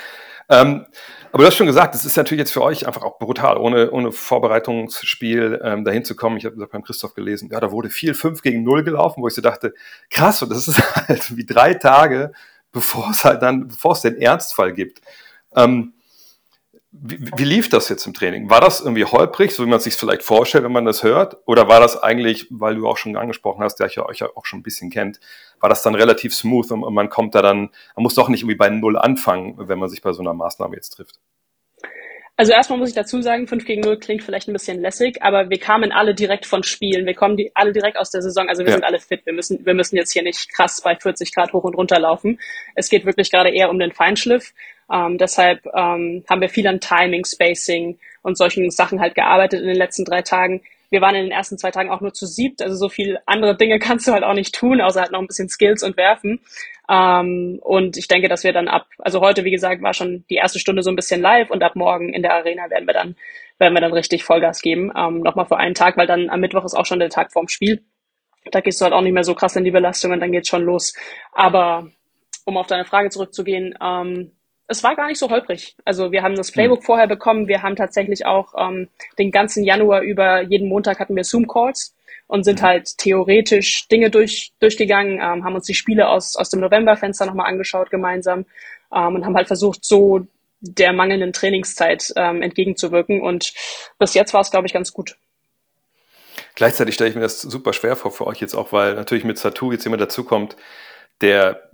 [0.48, 0.86] Ähm,
[1.32, 3.90] aber du hast schon gesagt, es ist natürlich jetzt für euch einfach auch brutal, ohne,
[3.90, 6.36] ohne Vorbereitungsspiel ähm, dahin zu kommen.
[6.36, 9.34] Ich habe beim Christoph gelesen, ja, da wurde viel 5 gegen 0 gelaufen, wo ich
[9.34, 9.74] so dachte,
[10.08, 12.32] krass, und das ist halt wie drei Tage,
[12.72, 15.00] bevor es halt dann, bevor es den Ernstfall gibt.
[15.54, 15.94] Ähm,
[17.00, 18.48] wie, wie, lief das jetzt im Training?
[18.50, 21.36] War das irgendwie holprig, so wie man es sich vielleicht vorstellt, wenn man das hört?
[21.46, 24.60] Oder war das eigentlich, weil du auch schon angesprochen hast, der euch ja auch schon
[24.60, 25.20] ein bisschen kennt,
[25.60, 28.56] war das dann relativ smooth und, man kommt da dann, man muss doch nicht irgendwie
[28.56, 31.18] bei Null anfangen, wenn man sich bei so einer Maßnahme jetzt trifft?
[32.38, 35.48] Also erstmal muss ich dazu sagen, 5 gegen 0 klingt vielleicht ein bisschen lässig, aber
[35.48, 37.06] wir kamen alle direkt von Spielen.
[37.06, 38.50] Wir kommen die, alle direkt aus der Saison.
[38.50, 38.74] Also wir ja.
[38.74, 39.24] sind alle fit.
[39.24, 42.38] Wir müssen, wir müssen jetzt hier nicht krass bei 40 Grad hoch und runter laufen.
[42.74, 44.52] Es geht wirklich gerade eher um den Feinschliff.
[44.92, 49.68] Ähm, deshalb ähm, haben wir viel an Timing, Spacing und solchen Sachen halt gearbeitet in
[49.68, 50.62] den letzten drei Tagen.
[50.90, 53.56] Wir waren in den ersten zwei Tagen auch nur zu siebt, also so viel andere
[53.56, 56.40] Dinge kannst du halt auch nicht tun, außer halt noch ein bisschen Skills und Werfen.
[56.88, 60.36] Ähm, und ich denke, dass wir dann ab, also heute, wie gesagt, war schon die
[60.36, 63.16] erste Stunde so ein bisschen live und ab morgen in der Arena werden wir dann,
[63.58, 64.92] werden wir dann richtig Vollgas geben.
[64.96, 67.48] Ähm, Nochmal für einen Tag, weil dann am Mittwoch ist auch schon der Tag vorm
[67.48, 67.82] Spiel.
[68.52, 70.48] Da gehst du halt auch nicht mehr so krass in die Belastung und dann geht's
[70.48, 70.94] schon los.
[71.32, 71.90] Aber
[72.44, 74.30] um auf deine Frage zurückzugehen, ähm,
[74.68, 75.76] es war gar nicht so holprig.
[75.84, 76.84] Also wir haben das Playbook mhm.
[76.84, 77.48] vorher bekommen.
[77.48, 81.94] Wir haben tatsächlich auch ähm, den ganzen Januar über, jeden Montag hatten wir Zoom-Calls
[82.26, 82.66] und sind mhm.
[82.66, 87.46] halt theoretisch Dinge durch, durchgegangen, ähm, haben uns die Spiele aus, aus dem Novemberfenster nochmal
[87.46, 88.46] angeschaut gemeinsam
[88.92, 90.26] ähm, und haben halt versucht, so
[90.60, 93.20] der mangelnden Trainingszeit ähm, entgegenzuwirken.
[93.20, 93.52] Und
[93.98, 95.16] bis jetzt war es, glaube ich, ganz gut.
[96.54, 99.38] Gleichzeitig stelle ich mir das super schwer vor für euch jetzt auch, weil natürlich mit
[99.38, 100.56] Satu jetzt jemand dazukommt,
[101.20, 101.68] der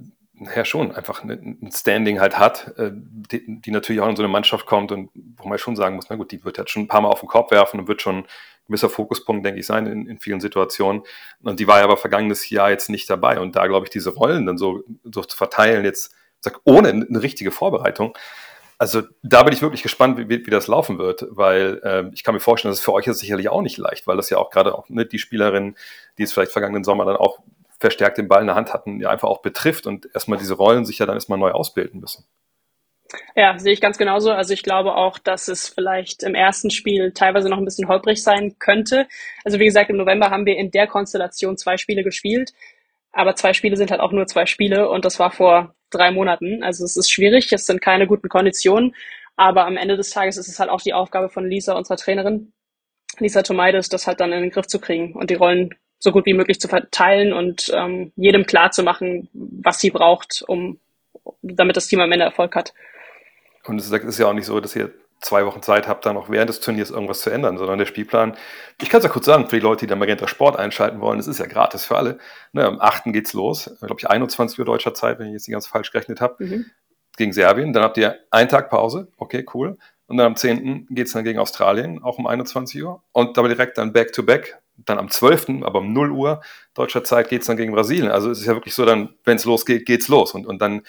[0.54, 4.32] ja schon einfach ein Standing halt hat, äh, die, die, natürlich auch in so eine
[4.32, 6.88] Mannschaft kommt und wo man schon sagen muss, na gut, die wird jetzt schon ein
[6.88, 8.26] paar Mal auf den Korb werfen und wird schon ein
[8.66, 11.02] gewisser Fokuspunkt, denke ich, sein in, in vielen Situationen.
[11.42, 13.40] Und die war ja aber vergangenes Jahr jetzt nicht dabei.
[13.40, 17.22] Und da, glaube ich, diese Rollen dann so, so zu verteilen, jetzt sag, ohne eine
[17.22, 18.16] richtige Vorbereitung,
[18.82, 22.34] also da bin ich wirklich gespannt, wie, wie das laufen wird, weil äh, ich kann
[22.34, 24.50] mir vorstellen, dass es für euch jetzt sicherlich auch nicht leicht, weil das ja auch
[24.50, 25.76] gerade auch ne, die Spielerin,
[26.18, 27.38] die es vielleicht vergangenen Sommer dann auch
[27.82, 30.86] verstärkt den Ball in der Hand hatten, ja einfach auch betrifft und erstmal diese Rollen
[30.86, 32.24] sich ja dann erstmal neu ausbilden müssen.
[33.36, 34.32] Ja, sehe ich ganz genauso.
[34.32, 38.22] Also ich glaube auch, dass es vielleicht im ersten Spiel teilweise noch ein bisschen holprig
[38.22, 39.06] sein könnte.
[39.44, 42.52] Also wie gesagt, im November haben wir in der Konstellation zwei Spiele gespielt,
[43.12, 46.62] aber zwei Spiele sind halt auch nur zwei Spiele und das war vor drei Monaten.
[46.62, 48.94] Also es ist schwierig, es sind keine guten Konditionen,
[49.36, 52.52] aber am Ende des Tages ist es halt auch die Aufgabe von Lisa, unserer Trainerin,
[53.18, 56.26] Lisa Tomaides, das halt dann in den Griff zu kriegen und die Rollen so gut
[56.26, 60.80] wie möglich zu verteilen und ähm, jedem klar zu machen, was sie braucht, um
[61.42, 62.74] damit das Team am Ende Erfolg hat.
[63.64, 66.28] Und es ist ja auch nicht so, dass ihr zwei Wochen Zeit habt, dann auch
[66.28, 68.36] während des Turniers irgendwas zu ändern, sondern der Spielplan,
[68.80, 71.20] ich kann es ja kurz sagen, für die Leute, die da Magenta Sport einschalten wollen,
[71.20, 72.18] es ist ja gratis für alle.
[72.52, 73.04] Ne, am 8.
[73.12, 76.20] geht's los, glaube ich 21 Uhr deutscher Zeit, wenn ich jetzt nicht ganz falsch gerechnet
[76.20, 76.66] habe, mhm.
[77.16, 77.72] gegen Serbien.
[77.72, 79.78] Dann habt ihr einen Tag Pause, okay, cool.
[80.08, 80.88] Und dann am 10.
[80.90, 83.04] geht's dann gegen Australien, auch um 21 Uhr.
[83.12, 86.42] Und aber direkt dann Back-to-Back dann am 12., aber um 0 Uhr
[86.74, 88.10] deutscher Zeit geht es dann gegen Brasilien.
[88.10, 90.32] Also es ist ja wirklich so, dann, wenn es losgeht, geht's los.
[90.32, 90.82] Und, und dann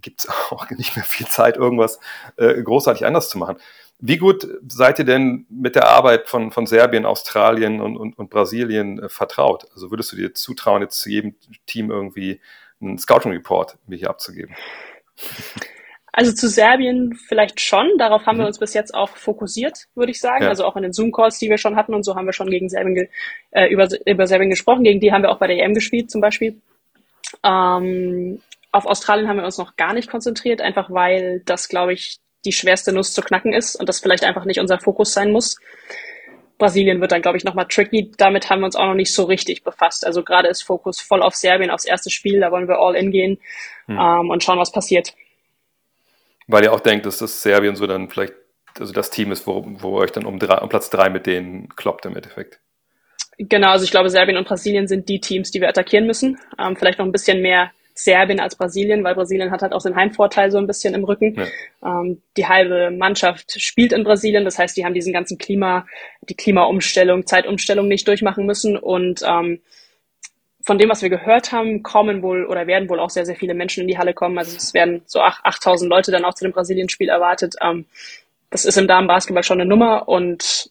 [0.00, 2.00] gibt es auch nicht mehr viel Zeit, irgendwas
[2.36, 3.56] äh, großartig anders zu machen.
[4.02, 8.30] Wie gut seid ihr denn mit der Arbeit von, von Serbien, Australien und, und, und
[8.30, 9.66] Brasilien äh, vertraut?
[9.74, 11.34] Also würdest du dir zutrauen, jetzt zu jedem
[11.66, 12.40] Team irgendwie
[12.80, 14.54] einen Scouting Report mir hier abzugeben?
[16.12, 17.86] Also zu Serbien vielleicht schon.
[17.98, 18.42] Darauf haben mhm.
[18.42, 20.44] wir uns bis jetzt auch fokussiert, würde ich sagen.
[20.44, 20.48] Ja.
[20.48, 22.68] Also auch in den Zoom-Calls, die wir schon hatten und so haben wir schon gegen
[22.68, 23.08] Serbien
[23.50, 24.84] äh, über, über Serbien gesprochen.
[24.84, 26.60] Gegen die haben wir auch bei der EM gespielt zum Beispiel.
[27.44, 28.40] Ähm,
[28.72, 32.52] auf Australien haben wir uns noch gar nicht konzentriert, einfach weil das, glaube ich, die
[32.52, 35.58] schwerste Nuss zu knacken ist und das vielleicht einfach nicht unser Fokus sein muss.
[36.58, 38.12] Brasilien wird dann, glaube ich, nochmal tricky.
[38.16, 40.06] Damit haben wir uns auch noch nicht so richtig befasst.
[40.06, 42.38] Also gerade ist Fokus voll auf Serbien, aufs erste Spiel.
[42.38, 43.38] Da wollen wir all in gehen
[43.86, 43.98] mhm.
[43.98, 45.14] ähm, und schauen, was passiert.
[46.50, 48.34] Weil ihr auch denkt, dass das Serbien so dann vielleicht
[48.78, 51.68] also das Team ist, wo, wo euch dann um, drei, um Platz drei mit denen
[51.70, 52.60] kloppt im Endeffekt.
[53.38, 56.38] Genau, also ich glaube, Serbien und Brasilien sind die Teams, die wir attackieren müssen.
[56.58, 59.96] Ähm, vielleicht noch ein bisschen mehr Serbien als Brasilien, weil Brasilien hat halt auch den
[59.96, 61.36] Heimvorteil so ein bisschen im Rücken.
[61.36, 62.00] Ja.
[62.00, 65.86] Ähm, die halbe Mannschaft spielt in Brasilien, das heißt, die haben diesen ganzen Klima,
[66.28, 69.60] die Klimaumstellung, Zeitumstellung nicht durchmachen müssen und ähm,
[70.62, 73.54] von dem, was wir gehört haben, kommen wohl oder werden wohl auch sehr, sehr viele
[73.54, 74.38] Menschen in die Halle kommen.
[74.38, 77.54] Also es werden so 8000 Leute dann auch zu dem Brasilien-Spiel erwartet.
[77.62, 77.86] Ähm,
[78.50, 80.70] das ist im Damenbasketball schon eine Nummer und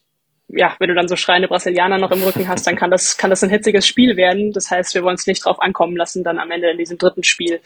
[0.52, 3.30] ja, wenn du dann so schreiende Brasilianer noch im Rücken hast, dann kann das, kann
[3.30, 4.52] das ein hitziges Spiel werden.
[4.52, 7.22] Das heißt, wir wollen es nicht drauf ankommen lassen, dann am Ende in diesem dritten
[7.22, 7.60] Spiel,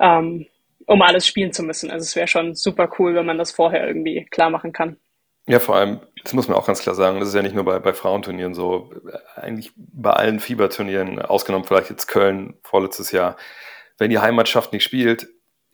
[0.00, 0.46] ähm,
[0.86, 1.90] um alles spielen zu müssen.
[1.90, 4.96] Also es wäre schon super cool, wenn man das vorher irgendwie klar machen kann.
[5.48, 7.64] Ja, vor allem, das muss man auch ganz klar sagen, das ist ja nicht nur
[7.64, 8.90] bei, bei Frauenturnieren so,
[9.36, 13.36] eigentlich bei allen Fieberturnieren, ausgenommen vielleicht jetzt Köln vorletztes Jahr,
[13.98, 15.28] wenn die Heimatschaft nicht spielt,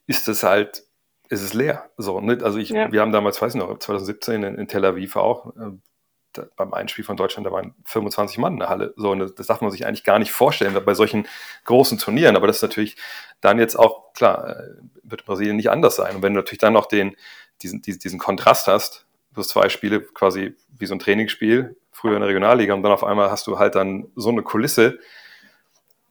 [0.06, 0.84] ist es halt,
[1.30, 1.90] ist es leer.
[1.96, 2.38] So, ne?
[2.42, 2.92] Also ich, ja.
[2.92, 5.70] wir haben damals, weiß ich noch, 2017 in, in Tel Aviv auch, äh,
[6.34, 8.92] da, beim Einspiel von Deutschland, da waren 25 Mann in der Halle.
[8.96, 11.26] So, das, das darf man sich eigentlich gar nicht vorstellen bei solchen
[11.64, 12.36] großen Turnieren.
[12.36, 12.96] Aber das ist natürlich
[13.40, 14.68] dann jetzt auch, klar, äh,
[15.02, 16.16] wird Brasilien nicht anders sein.
[16.16, 17.16] Und wenn du natürlich dann noch den,
[17.62, 19.06] diesen, diesen, diesen Kontrast hast,
[19.40, 23.04] hast zwei Spiele quasi wie so ein Trainingsspiel, früher in der Regionalliga, und dann auf
[23.04, 24.98] einmal hast du halt dann so eine Kulisse,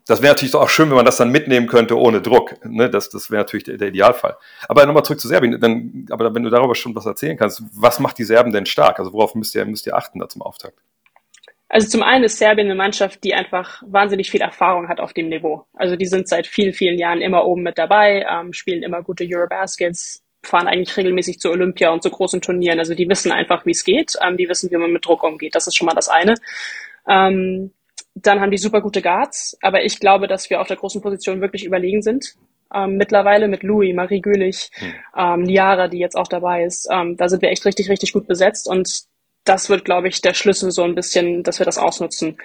[0.07, 2.55] das wäre natürlich auch schön, wenn man das dann mitnehmen könnte ohne Druck.
[2.65, 2.89] Ne?
[2.89, 4.35] Das, das wäre natürlich der, der, Idealfall.
[4.67, 5.59] Aber nochmal zurück zu Serbien.
[5.59, 8.99] Dann, aber wenn du darüber schon was erzählen kannst, was macht die Serben denn stark?
[8.99, 10.77] Also worauf müsst ihr, müsst ihr achten da zum Auftakt?
[11.69, 15.29] Also zum einen ist Serbien eine Mannschaft, die einfach wahnsinnig viel Erfahrung hat auf dem
[15.29, 15.65] Niveau.
[15.73, 19.25] Also die sind seit vielen, vielen Jahren immer oben mit dabei, ähm, spielen immer gute
[19.25, 22.79] Eurobaskets, fahren eigentlich regelmäßig zu Olympia und zu großen Turnieren.
[22.79, 24.13] Also die wissen einfach, wie es geht.
[24.21, 25.55] Ähm, die wissen, wie man mit Druck umgeht.
[25.55, 26.35] Das ist schon mal das eine.
[27.07, 27.71] Ähm,
[28.15, 31.41] dann haben die super gute Guards, aber ich glaube, dass wir auf der großen Position
[31.41, 32.35] wirklich überlegen sind.
[32.73, 34.93] Ähm, mittlerweile mit Louis, Marie Gülich, hm.
[35.17, 36.87] ähm, Niara, die jetzt auch dabei ist.
[36.91, 39.03] Ähm, da sind wir echt richtig, richtig gut besetzt und
[39.43, 42.37] das wird, glaube ich, der Schlüssel so ein bisschen, dass wir das ausnutzen.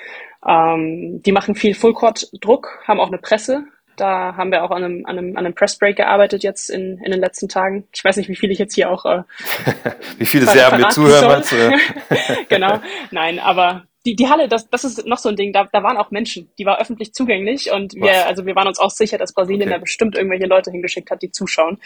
[0.46, 3.64] Ähm, die machen viel Fullcourt-Druck, haben auch eine Presse.
[3.96, 7.11] Da haben wir auch an einem, an einem, an einem Pressbreak gearbeitet jetzt in, in
[7.11, 7.88] den letzten Tagen.
[7.94, 9.04] Ich weiß nicht, wie viel ich jetzt hier auch.
[9.04, 9.22] Äh,
[10.18, 11.56] wie viele Serben mir zuhören, meinst du?
[12.48, 12.80] genau.
[13.11, 15.96] Nein, aber die, die Halle, das, das ist noch so ein Ding, da, da waren
[15.96, 18.26] auch Menschen, die war öffentlich zugänglich und wir, Was?
[18.26, 19.72] also wir waren uns auch sicher, dass Brasilien okay.
[19.72, 21.78] da bestimmt irgendwelche Leute hingeschickt hat, die zuschauen.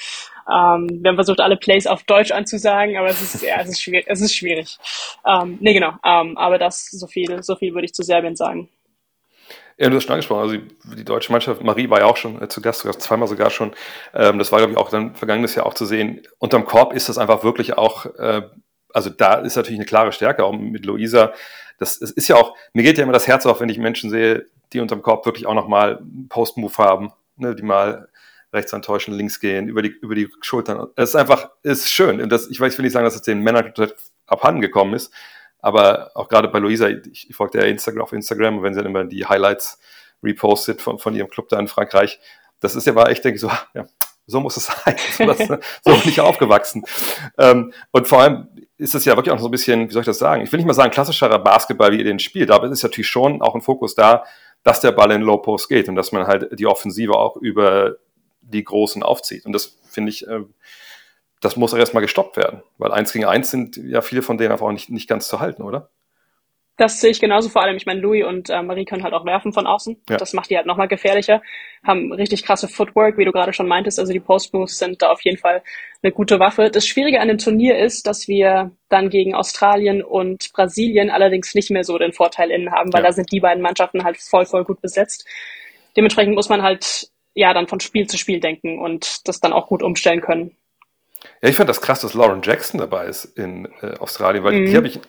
[0.46, 3.82] Ähm, wir haben versucht, alle Plays auf Deutsch anzusagen, aber es ist, ja, es ist
[3.82, 4.04] schwierig.
[4.06, 4.78] Es ist schwierig.
[5.26, 5.92] Ähm, nee, genau.
[6.04, 8.68] Ähm, aber das, so viel, so viel würde ich zu Serbien sagen.
[9.80, 10.56] Ja, du hast schon angesprochen, also
[10.94, 13.72] die, deutsche Mannschaft, Marie war ja auch schon äh, zu Gast, sogar zweimal sogar schon.
[14.14, 16.20] Ähm, das war, glaube ich, auch dann vergangenes Jahr auch zu sehen.
[16.38, 18.42] Unterm Korb ist das einfach wirklich auch, äh,
[18.92, 21.32] also da ist natürlich eine klare Stärke, auch mit Luisa
[21.80, 24.10] das, das ist ja auch, mir geht ja immer das Herz auf, wenn ich Menschen
[24.10, 28.08] sehe, die unterm Korb wirklich auch nochmal einen Post-Move haben, ne, die mal
[28.52, 30.88] rechts antäuschen, links gehen, über die, über die Schultern.
[30.96, 32.20] Es ist einfach, ist schön.
[32.20, 33.72] Und das, ich weiß, ich will nicht sagen, dass es den Männern
[34.26, 35.12] abhanden gekommen ist,
[35.62, 38.90] aber auch gerade bei Luisa, ich, ich folge ja Instagram auf Instagram wenn sie dann
[38.90, 39.78] immer die Highlights
[40.22, 42.20] repostet von, von ihrem Club da in Frankreich,
[42.60, 43.86] das ist ja war echt, denke ich so, ja,
[44.26, 44.96] so muss es sein.
[45.16, 46.84] So, das, so bin ich aufgewachsen.
[47.38, 50.06] Ähm, und vor allem ist es ja wirklich auch so ein bisschen, wie soll ich
[50.06, 50.42] das sagen?
[50.42, 53.08] Ich will nicht mal sagen klassischerer Basketball, wie ihr den spielt, aber es ist natürlich
[53.08, 54.24] schon auch ein Fokus da,
[54.62, 57.96] dass der Ball in Low Post geht und dass man halt die Offensive auch über
[58.40, 59.46] die Großen aufzieht.
[59.46, 60.40] Und das finde ich, äh,
[61.40, 64.52] das muss auch erstmal gestoppt werden, weil eins gegen eins sind ja viele von denen
[64.52, 65.90] einfach auch nicht, nicht ganz zu halten, oder?
[66.80, 67.76] Das sehe ich genauso vor allem.
[67.76, 70.00] Ich meine, Louis und äh, Marie können halt auch werfen von außen.
[70.08, 70.16] Ja.
[70.16, 71.42] Das macht die halt nochmal gefährlicher.
[71.84, 73.98] Haben richtig krasse Footwork, wie du gerade schon meintest.
[73.98, 75.62] Also die Post-Moves sind da auf jeden Fall
[76.02, 76.70] eine gute Waffe.
[76.70, 81.70] Das Schwierige an dem Turnier ist, dass wir dann gegen Australien und Brasilien allerdings nicht
[81.70, 83.08] mehr so den Vorteil innen haben, weil ja.
[83.08, 85.28] da sind die beiden Mannschaften halt voll, voll gut besetzt.
[85.98, 89.66] Dementsprechend muss man halt ja dann von Spiel zu Spiel denken und das dann auch
[89.66, 90.56] gut umstellen können.
[91.42, 94.66] Ja, ich fand das krass, dass Lauren Jackson dabei ist in äh, Australien, weil mhm.
[94.66, 95.00] die habe ich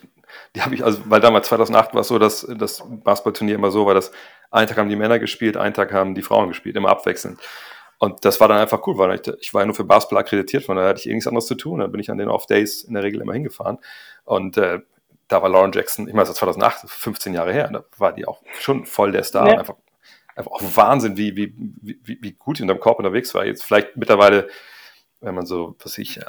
[0.56, 3.86] die habe ich, also, weil damals 2008 war es so, dass das Basketballturnier immer so
[3.86, 4.12] war, dass
[4.50, 7.40] einen Tag haben die Männer gespielt, einen Tag haben die Frauen gespielt, immer abwechselnd.
[8.00, 10.64] Und das war dann einfach cool, weil ich, ich war ja nur für Basketball akkreditiert,
[10.64, 11.80] von daher hatte ich eh nichts anderes zu tun.
[11.80, 13.78] Dann bin ich an den Off-Days in der Regel immer hingefahren.
[14.26, 14.80] Und äh,
[15.28, 18.26] da war Lauren Jackson, ich meine, das war 2008, 15 Jahre her, da war die
[18.26, 19.48] auch schon voll der Star.
[19.48, 19.60] Ja.
[19.60, 19.76] Einfach,
[20.36, 23.46] einfach auch Wahnsinn, wie, wie, wie, wie gut die in deinem Korb unterwegs war.
[23.46, 24.50] Jetzt vielleicht mittlerweile
[25.22, 26.26] wenn man so, was ich, äh,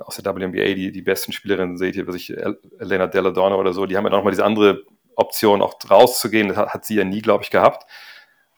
[0.00, 2.34] aus der WNBA die, die besten Spielerinnen seht, hier, was ich,
[2.78, 4.82] Elena Deladonna oder so, die haben ja nochmal diese andere
[5.14, 6.48] Option, auch rauszugehen.
[6.48, 7.84] Das hat, hat sie ja nie, glaube ich, gehabt.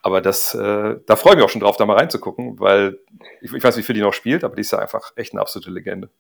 [0.03, 2.99] Aber das, äh, da freue ich mich auch schon drauf, da mal reinzugucken, weil
[3.40, 5.40] ich, ich weiß, wie viel die noch spielt, aber die ist ja einfach echt eine
[5.40, 6.11] absolute Legende.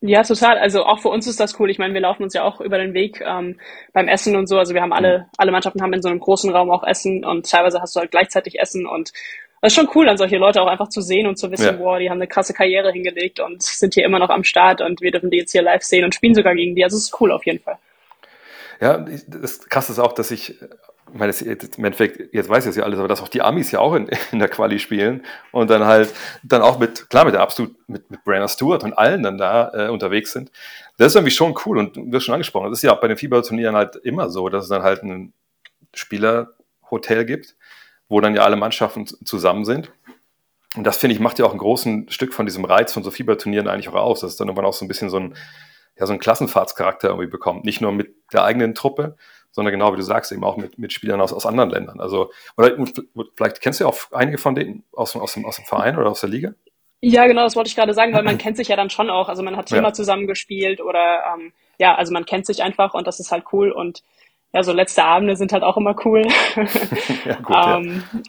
[0.00, 0.58] Ja, total.
[0.58, 1.70] Also auch für uns ist das cool.
[1.70, 3.58] Ich meine, wir laufen uns ja auch über den Weg ähm,
[3.94, 4.58] beim Essen und so.
[4.58, 5.24] Also wir haben alle, mhm.
[5.38, 8.10] alle Mannschaften haben in so einem großen Raum auch Essen und teilweise hast du halt
[8.10, 9.12] gleichzeitig Essen und
[9.64, 11.72] das ist schon cool, dann solche Leute auch einfach zu sehen und zu wissen, ja.
[11.72, 15.00] boah, die haben eine krasse Karriere hingelegt und sind hier immer noch am Start und
[15.00, 16.84] wir dürfen die jetzt hier live sehen und spielen sogar gegen die.
[16.84, 17.78] Also es ist cool auf jeden Fall.
[18.78, 20.58] Ja, das krasse ist auch, dass ich, ich
[21.14, 23.70] meine, das, im Endeffekt, jetzt weiß ich das ja alles, aber dass auch die Amis
[23.70, 27.32] ja auch in, in der Quali spielen und dann halt, dann auch mit, klar, mit
[27.32, 30.52] der absolut, mit, mit Brenner Stewart und allen dann da äh, unterwegs sind.
[30.98, 33.08] Das ist irgendwie schon cool und du hast schon angesprochen, das ist ja auch bei
[33.08, 35.32] den Fieberturnieren halt immer so, dass es dann halt ein
[35.94, 37.56] Spielerhotel gibt
[38.08, 39.92] wo dann ja alle Mannschaften zusammen sind.
[40.76, 43.10] Und das finde ich macht ja auch ein großen Stück von diesem Reiz von so
[43.10, 45.36] Fieberturnieren eigentlich auch aus, dass es dann irgendwann auch so ein bisschen so ein,
[45.96, 47.64] ja, so einen Klassenfahrtscharakter irgendwie bekommt.
[47.64, 49.16] Nicht nur mit der eigenen Truppe,
[49.52, 52.00] sondern genau wie du sagst, eben auch mit, mit Spielern aus, aus anderen Ländern.
[52.00, 52.76] Also, oder
[53.36, 56.10] vielleicht kennst du ja auch einige von denen aus, aus, dem, aus dem Verein oder
[56.10, 56.54] aus der Liga?
[57.00, 59.28] Ja, genau, das wollte ich gerade sagen, weil man kennt sich ja dann schon auch.
[59.28, 59.82] Also man hat hier ja.
[59.82, 63.70] mal zusammengespielt oder ähm, ja, also man kennt sich einfach und das ist halt cool
[63.70, 64.02] und
[64.54, 66.22] ja, so letzte Abende sind halt auch immer cool.
[67.24, 68.20] ja, gut, ähm, ja.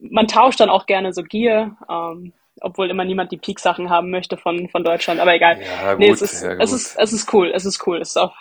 [0.00, 4.38] Man tauscht dann auch gerne so Gier, ähm, obwohl immer niemand die Peak-Sachen haben möchte
[4.38, 5.60] von, von Deutschland, aber egal.
[5.60, 8.00] Ja, gut, nee, es ist, es ist, es ist cool, es ist cool.
[8.00, 8.34] Es ist auch,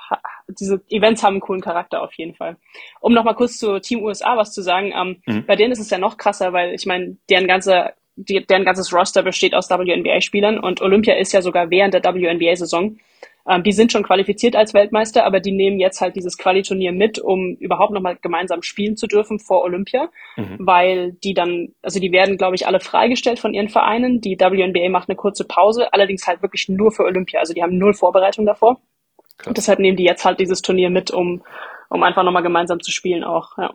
[0.48, 2.56] diese Events haben einen coolen Charakter auf jeden Fall.
[3.02, 5.45] Um nochmal kurz zu Team USA was zu sagen, ähm, mhm.
[5.45, 8.93] bei denen ist es ja noch krasser, weil ich meine, deren ganze die, deren ganzes
[8.93, 12.98] Roster besteht aus WNBA-Spielern und Olympia ist ja sogar während der WNBA-Saison.
[13.48, 17.20] Ähm, die sind schon qualifiziert als Weltmeister, aber die nehmen jetzt halt dieses Qualiturnier mit,
[17.20, 20.58] um überhaupt nochmal gemeinsam spielen zu dürfen vor Olympia, mhm.
[20.60, 24.20] weil die dann, also die werden, glaube ich, alle freigestellt von ihren Vereinen.
[24.20, 27.40] Die WNBA macht eine kurze Pause, allerdings halt wirklich nur für Olympia.
[27.40, 28.80] Also die haben null Vorbereitung davor.
[29.38, 29.48] Krass.
[29.48, 31.44] Und deshalb nehmen die jetzt halt dieses Turnier mit, um,
[31.90, 33.74] um einfach nochmal gemeinsam zu spielen auch, ja.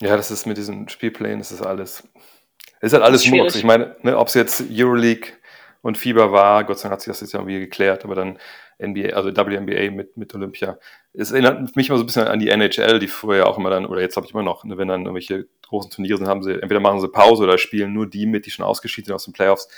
[0.00, 2.08] Ja, das ist mit diesen Spielplänen, das ist alles,
[2.80, 3.54] ist halt alles Murks.
[3.54, 5.32] Ich meine, ne, ob es jetzt Euroleague
[5.82, 8.38] und Fieber war, Gott sei Dank hat sich das jetzt ja irgendwie geklärt, aber dann
[8.78, 10.78] NBA, also WNBA mit, mit Olympia.
[11.12, 13.86] Es erinnert mich immer so ein bisschen an die NHL, die früher auch immer dann,
[13.86, 16.52] oder jetzt habe ich immer noch, ne, wenn dann irgendwelche großen Turniere sind, haben sie,
[16.52, 19.32] entweder machen sie Pause oder spielen nur die mit, die schon ausgeschieden sind aus den
[19.32, 19.68] Playoffs.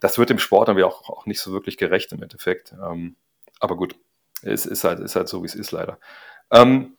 [0.00, 2.72] Das wird dem Sport dann auch, auch nicht so wirklich gerecht im Endeffekt.
[2.72, 3.16] Ähm,
[3.60, 3.96] aber gut,
[4.42, 5.98] es ist halt, ist halt so, wie es ist leider.
[6.50, 6.96] Ähm,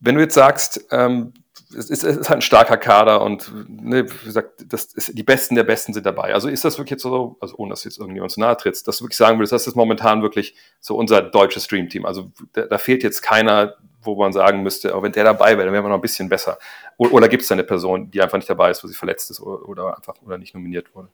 [0.00, 1.32] wenn du jetzt sagst, ähm,
[1.76, 5.22] es ist, es ist halt ein starker Kader und ne, wie gesagt, das ist, die
[5.22, 6.34] Besten der Besten sind dabei.
[6.34, 8.98] Also ist das wirklich jetzt so, also ohne dass jetzt irgendwie uns nahe trittst, dass
[8.98, 12.06] du wirklich sagen würdest, das ist momentan wirklich so unser deutsches Streamteam.
[12.06, 15.64] Also da, da, fehlt jetzt keiner, wo man sagen müsste, auch wenn der dabei wäre,
[15.64, 16.58] dann wären wir noch ein bisschen besser.
[16.96, 19.30] Oder, oder gibt es da eine Person, die einfach nicht dabei ist, wo sie verletzt
[19.30, 21.08] ist oder, oder einfach oder nicht nominiert wurde?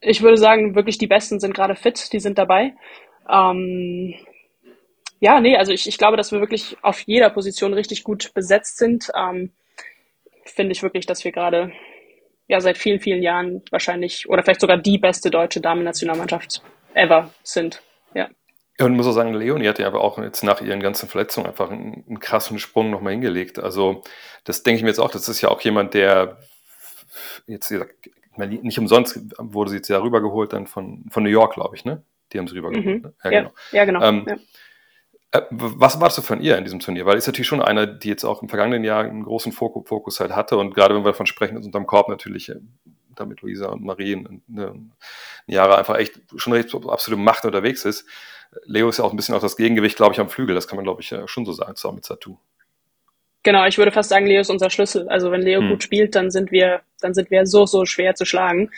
[0.00, 2.74] Ich würde sagen, wirklich die Besten sind gerade fit, die sind dabei.
[3.28, 4.14] Ähm,
[5.26, 8.78] ja, nee, also ich, ich glaube, dass wir wirklich auf jeder Position richtig gut besetzt
[8.78, 9.10] sind.
[9.16, 9.50] Ähm,
[10.44, 11.72] Finde ich wirklich, dass wir gerade
[12.46, 16.62] ja seit vielen, vielen Jahren wahrscheinlich oder vielleicht sogar die beste deutsche Damen-Nationalmannschaft
[16.94, 17.82] ever sind.
[18.14, 18.28] Ja.
[18.78, 21.48] Und ich muss auch sagen, Leonie hat ja aber auch jetzt nach ihren ganzen Verletzungen
[21.48, 23.58] einfach einen, einen krassen Sprung nochmal hingelegt.
[23.58, 24.04] Also,
[24.44, 26.38] das denke ich mir jetzt auch, das ist ja auch jemand, der
[27.48, 27.74] jetzt
[28.36, 32.04] nicht umsonst wurde sie jetzt ja rübergeholt dann von, von New York, glaube ich, ne?
[32.32, 32.86] Die haben sie rübergeholt.
[32.86, 33.02] Mhm.
[33.02, 33.14] Ne?
[33.24, 33.52] Ja, ja, genau.
[33.72, 34.02] Ja, genau.
[34.04, 34.36] Ähm, ja.
[35.36, 37.06] Äh, was warst du von ihr in diesem Turnier?
[37.06, 40.34] Weil ist natürlich schon einer, die jetzt auch im vergangenen Jahr einen großen Fokus halt
[40.34, 42.56] hatte und gerade wenn wir davon sprechen, ist unterm Korb natürlich äh,
[43.14, 44.92] damit Luisa und Marie in, in,
[45.46, 48.06] Jahre einfach echt schon recht absolute Macht unterwegs ist.
[48.64, 50.54] Leo ist ja auch ein bisschen auch das Gegengewicht, glaube ich, am Flügel.
[50.54, 52.36] Das kann man, glaube ich, schon so sagen, zusammen mit Satu.
[53.42, 55.08] Genau, ich würde fast sagen, Leo ist unser Schlüssel.
[55.08, 55.70] Also wenn Leo hm.
[55.70, 58.70] gut spielt, dann sind wir, dann sind wir so, so schwer zu schlagen.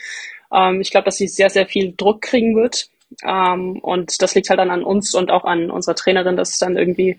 [0.53, 2.89] Ähm, ich glaube, dass sie sehr, sehr viel Druck kriegen wird.
[3.23, 6.77] Ähm, und das liegt halt dann an uns und auch an unserer Trainerin, das dann
[6.77, 7.17] irgendwie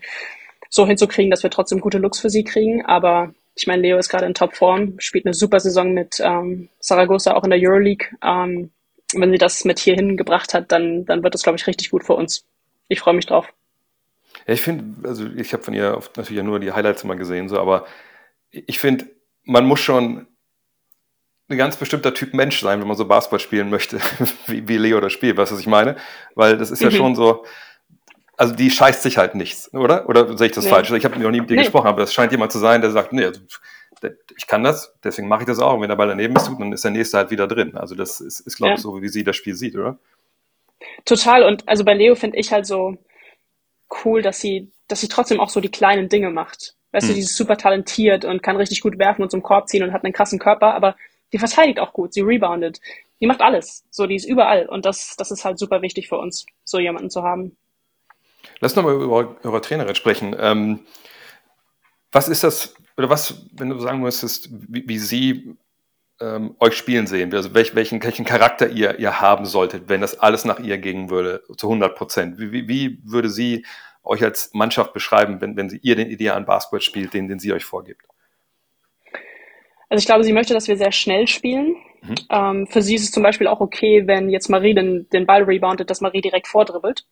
[0.69, 2.85] so hinzukriegen, dass wir trotzdem gute Looks für sie kriegen.
[2.85, 7.33] Aber ich meine, Leo ist gerade in Topform, spielt eine super Saison mit ähm, Saragossa
[7.33, 8.07] auch in der Euroleague.
[8.23, 8.71] Ähm,
[9.13, 12.05] wenn sie das mit hierhin gebracht hat, dann, dann wird das, glaube ich, richtig gut
[12.05, 12.45] für uns.
[12.87, 13.51] Ich freue mich drauf.
[14.47, 17.15] Ja, ich finde, also ich habe von ihr oft natürlich ja nur die Highlights immer
[17.15, 17.85] gesehen, so, aber
[18.49, 19.05] ich finde,
[19.43, 20.27] man muss schon
[21.51, 23.99] ein ganz bestimmter Typ Mensch sein, wenn man so Basketball spielen möchte,
[24.47, 25.95] wie, wie Leo das spielt, weißt du, was ich meine?
[26.35, 26.95] Weil das ist ja mhm.
[26.95, 27.45] schon so,
[28.37, 30.09] also die scheißt sich halt nichts, oder?
[30.09, 30.71] Oder sehe ich das nee.
[30.71, 30.89] falsch?
[30.91, 31.63] Ich habe noch nie mit dir nee.
[31.63, 33.41] gesprochen, aber das scheint jemand zu sein, der sagt, nee, also,
[34.35, 35.75] ich kann das, deswegen mache ich das auch.
[35.75, 37.77] Und wenn der Ball daneben ist, dann ist der nächste halt wieder drin.
[37.77, 38.81] Also das ist, ist glaube ich, ja.
[38.81, 39.99] so, wie sie das Spiel sieht, oder?
[41.05, 41.43] Total.
[41.43, 42.97] Und also bei Leo finde ich halt so
[44.03, 46.75] cool, dass sie, dass sie trotzdem auch so die kleinen Dinge macht.
[46.91, 47.09] Weißt hm.
[47.09, 49.93] du, die ist super talentiert und kann richtig gut werfen und zum Korb ziehen und
[49.93, 50.95] hat einen krassen Körper, aber
[51.33, 52.81] die verteidigt auch gut, sie reboundet.
[53.19, 53.85] Die macht alles.
[53.89, 54.65] So, die ist überall.
[54.67, 57.55] Und das, das ist halt super wichtig für uns, so jemanden zu haben.
[58.59, 60.35] Lass nochmal über eure Trainerin sprechen.
[60.39, 60.79] Ähm,
[62.11, 65.55] was ist das, oder was, wenn du sagen müsstest, wie, wie sie
[66.19, 70.19] ähm, euch spielen sehen, also welch, welchen, welchen Charakter ihr, ihr haben solltet, wenn das
[70.19, 72.39] alles nach ihr gehen würde, zu 100 Prozent?
[72.39, 73.65] Wie, wie, wie würde sie
[74.03, 77.53] euch als Mannschaft beschreiben, wenn, wenn sie ihr den idealen Basketball spielt, den, den sie
[77.53, 78.05] euch vorgibt?
[79.91, 81.75] Also ich glaube, sie möchte, dass wir sehr schnell spielen.
[82.01, 82.15] Mhm.
[82.29, 85.43] Ähm, für sie ist es zum Beispiel auch okay, wenn jetzt Marie den, den Ball
[85.43, 87.05] reboundet, dass Marie direkt vordribbelt.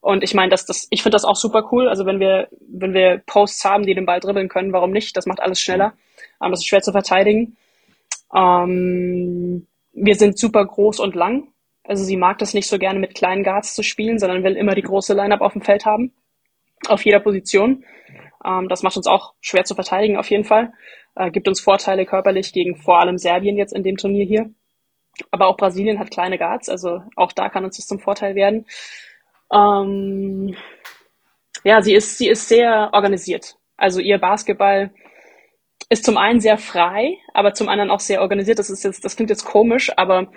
[0.00, 1.88] Und ich meine, dass das, ich finde das auch super cool.
[1.88, 5.16] Also wenn wir, wenn wir Posts haben, die den Ball dribbeln können, warum nicht?
[5.16, 5.90] Das macht alles schneller.
[5.90, 6.46] Mhm.
[6.46, 7.56] Ähm, das ist schwer zu verteidigen.
[8.34, 11.46] Ähm, wir sind super groß und lang.
[11.84, 14.74] Also sie mag das nicht so gerne mit kleinen Guards zu spielen, sondern will immer
[14.74, 16.12] die große Line-Up auf dem Feld haben.
[16.88, 17.84] Auf jeder Position.
[18.44, 20.72] Ähm, das macht uns auch schwer zu verteidigen, auf jeden Fall
[21.18, 24.50] äh, gibt uns Vorteile körperlich gegen vor allem Serbien jetzt in dem Turnier hier.
[25.32, 28.66] Aber auch Brasilien hat kleine Guards, also auch da kann uns das zum Vorteil werden.
[29.52, 30.56] Ähm,
[31.64, 33.56] ja, sie ist, sie ist sehr organisiert.
[33.76, 34.92] Also ihr Basketball
[35.88, 38.58] ist zum einen sehr frei, aber zum anderen auch sehr organisiert.
[38.60, 40.30] Das ist jetzt, das klingt jetzt komisch, aber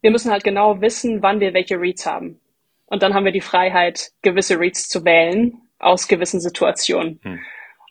[0.00, 2.40] wir müssen halt genau wissen, wann wir welche Reads haben.
[2.86, 7.20] und dann haben wir die Freiheit, gewisse Reads zu wählen aus gewissen Situationen.
[7.22, 7.40] Hm.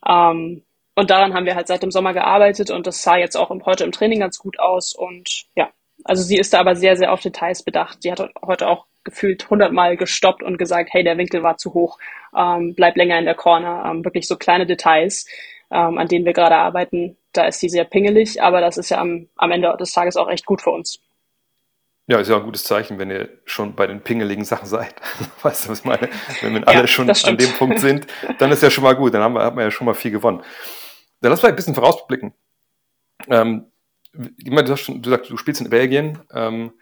[0.05, 0.63] Ähm,
[0.99, 3.83] und daran haben wir halt seit dem Sommer gearbeitet und das sah jetzt auch heute
[3.83, 4.93] im Training ganz gut aus.
[4.93, 5.69] Und ja,
[6.03, 8.01] also sie ist da aber sehr, sehr auf Details bedacht.
[8.01, 11.97] Sie hat heute auch gefühlt hundertmal gestoppt und gesagt, hey, der Winkel war zu hoch,
[12.35, 13.85] ähm, bleib länger in der Corner.
[13.89, 15.25] Ähm, wirklich so kleine Details,
[15.71, 17.17] ähm, an denen wir gerade arbeiten.
[17.31, 20.29] Da ist sie sehr pingelig, aber das ist ja am, am Ende des Tages auch
[20.29, 20.99] echt gut für uns.
[22.07, 24.95] Ja, ist ja ein gutes Zeichen, wenn ihr schon bei den pingeligen Sachen seid.
[25.43, 26.09] weißt du, was ich meine?
[26.41, 28.07] Wenn wir alle ja, schon an dem Punkt sind,
[28.39, 29.13] dann ist ja schon mal gut.
[29.13, 30.41] Dann haben wir, haben wir ja schon mal viel gewonnen.
[31.21, 32.33] Dann lass mal ein bisschen vorausblicken.
[33.27, 33.65] Ähm,
[34.13, 36.19] du, hast schon, du sagst, du spielst in Belgien.
[36.31, 36.73] Ähm,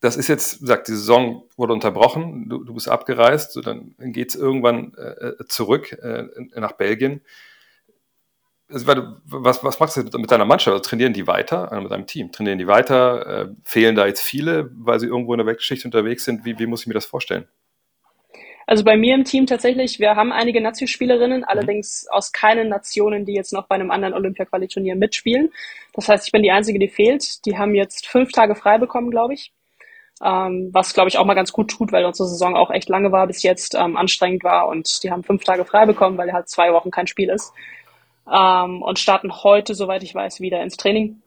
[0.00, 4.28] das ist jetzt, sagt, die Saison wurde unterbrochen, du, du bist abgereist, so, dann geht
[4.28, 7.22] es irgendwann äh, zurück äh, nach Belgien
[8.70, 8.86] also,
[9.24, 10.72] was, was machst du mit deiner Mannschaft?
[10.72, 12.32] Also, trainieren die weiter, also mit deinem Team?
[12.32, 13.26] Trainieren die weiter?
[13.26, 16.44] Äh, fehlen da jetzt viele, weil sie irgendwo in der Weltgeschichte unterwegs sind?
[16.44, 17.46] Wie, wie muss ich mir das vorstellen?
[18.66, 21.46] Also bei mir im Team tatsächlich, wir haben einige Nazi-Spielerinnen, mhm.
[21.46, 25.52] allerdings aus keinen Nationen, die jetzt noch bei einem anderen Olympia-Quali-Turnier mitspielen.
[25.92, 27.44] Das heißt, ich bin die Einzige, die fehlt.
[27.46, 29.52] Die haben jetzt fünf Tage frei bekommen, glaube ich.
[30.22, 33.10] Ähm, was, glaube ich, auch mal ganz gut tut, weil unsere Saison auch echt lange
[33.10, 36.48] war bis jetzt, ähm, anstrengend war und die haben fünf Tage frei bekommen, weil halt
[36.48, 37.52] zwei Wochen kein Spiel ist
[38.32, 41.20] ähm, und starten heute, soweit ich weiß, wieder ins Training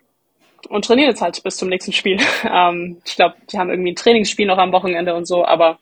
[0.70, 2.18] und trainieren jetzt halt bis zum nächsten Spiel.
[2.50, 5.80] ähm, ich glaube, die haben irgendwie ein Trainingsspiel noch am Wochenende und so, aber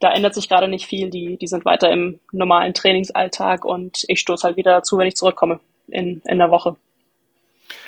[0.00, 1.10] da ändert sich gerade nicht viel.
[1.10, 5.16] Die, die sind weiter im normalen Trainingsalltag und ich stoße halt wieder dazu, wenn ich
[5.16, 6.76] zurückkomme in, in der Woche.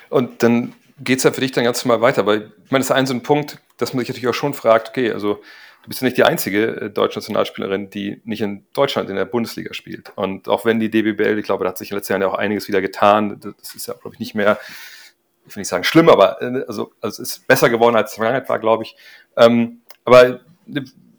[0.09, 2.90] Und dann geht es ja für dich dann ganz normal weiter, weil ich meine, das
[2.90, 5.35] ist ein so ein Punkt, dass man sich natürlich auch schon fragt, okay, also
[5.83, 9.27] du bist ja nicht die einzige äh, deutsche Nationalspielerin, die nicht in Deutschland in der
[9.27, 10.12] Bundesliga spielt.
[10.16, 12.29] Und auch wenn die DBBL, ich glaube, da hat sich in den letzten Jahren ja
[12.29, 14.59] auch einiges wieder getan, das ist ja, glaube ich, nicht mehr,
[15.47, 18.16] ich will nicht sagen schlimm, aber äh, also, also es ist besser geworden, als es
[18.16, 18.97] in der Vergangenheit war, glaube ich.
[19.37, 20.40] Ähm, aber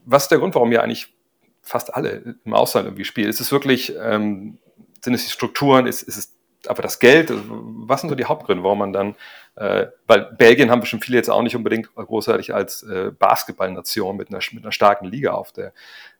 [0.09, 1.13] was ist der Grund, warum ihr eigentlich
[1.61, 3.29] fast alle im Ausland irgendwie spielen?
[3.29, 4.57] Ist es wirklich, ähm,
[5.01, 6.35] sind es die Strukturen, ist, ist es
[6.67, 9.15] aber das Geld, was sind so die Hauptgründe, warum man dann,
[9.55, 14.29] äh, weil Belgien haben bestimmt viele jetzt auch nicht unbedingt großartig als äh, Basketballnation mit
[14.29, 15.73] einer, mit einer starken Liga auf der,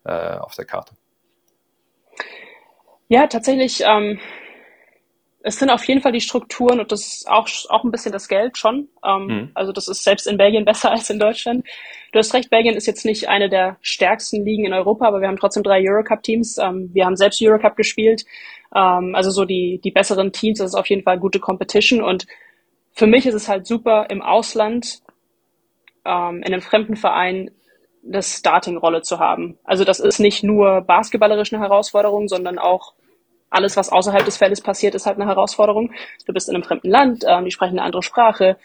[0.06, 0.94] äh, auf der Karte.
[3.10, 4.20] Ja, tatsächlich, ähm,
[5.42, 8.28] es sind auf jeden Fall die Strukturen und das ist auch, auch ein bisschen das
[8.28, 8.90] Geld schon.
[9.06, 9.52] Ähm, mhm.
[9.54, 11.66] Also das ist selbst in Belgien besser als in Deutschland.
[12.12, 15.28] Du hast recht, Belgien ist jetzt nicht eine der stärksten Ligen in Europa, aber wir
[15.28, 16.58] haben trotzdem drei Eurocup-Teams.
[16.58, 18.26] Ähm, wir haben selbst Eurocup gespielt.
[18.76, 22.04] Ähm, also so die, die besseren Teams, das ist auf jeden Fall gute Competition.
[22.04, 22.28] Und
[22.92, 25.02] für mich ist es halt super, im Ausland,
[26.04, 27.52] ähm, in einem fremden Verein,
[28.06, 29.58] eine Starting-Rolle zu haben.
[29.64, 32.94] Also das ist nicht nur basketballerisch eine Herausforderung, sondern auch
[33.50, 35.92] alles, was außerhalb des Feldes passiert, ist halt eine Herausforderung.
[36.26, 38.58] Du bist in einem fremden Land, ähm, die sprechen eine andere Sprache.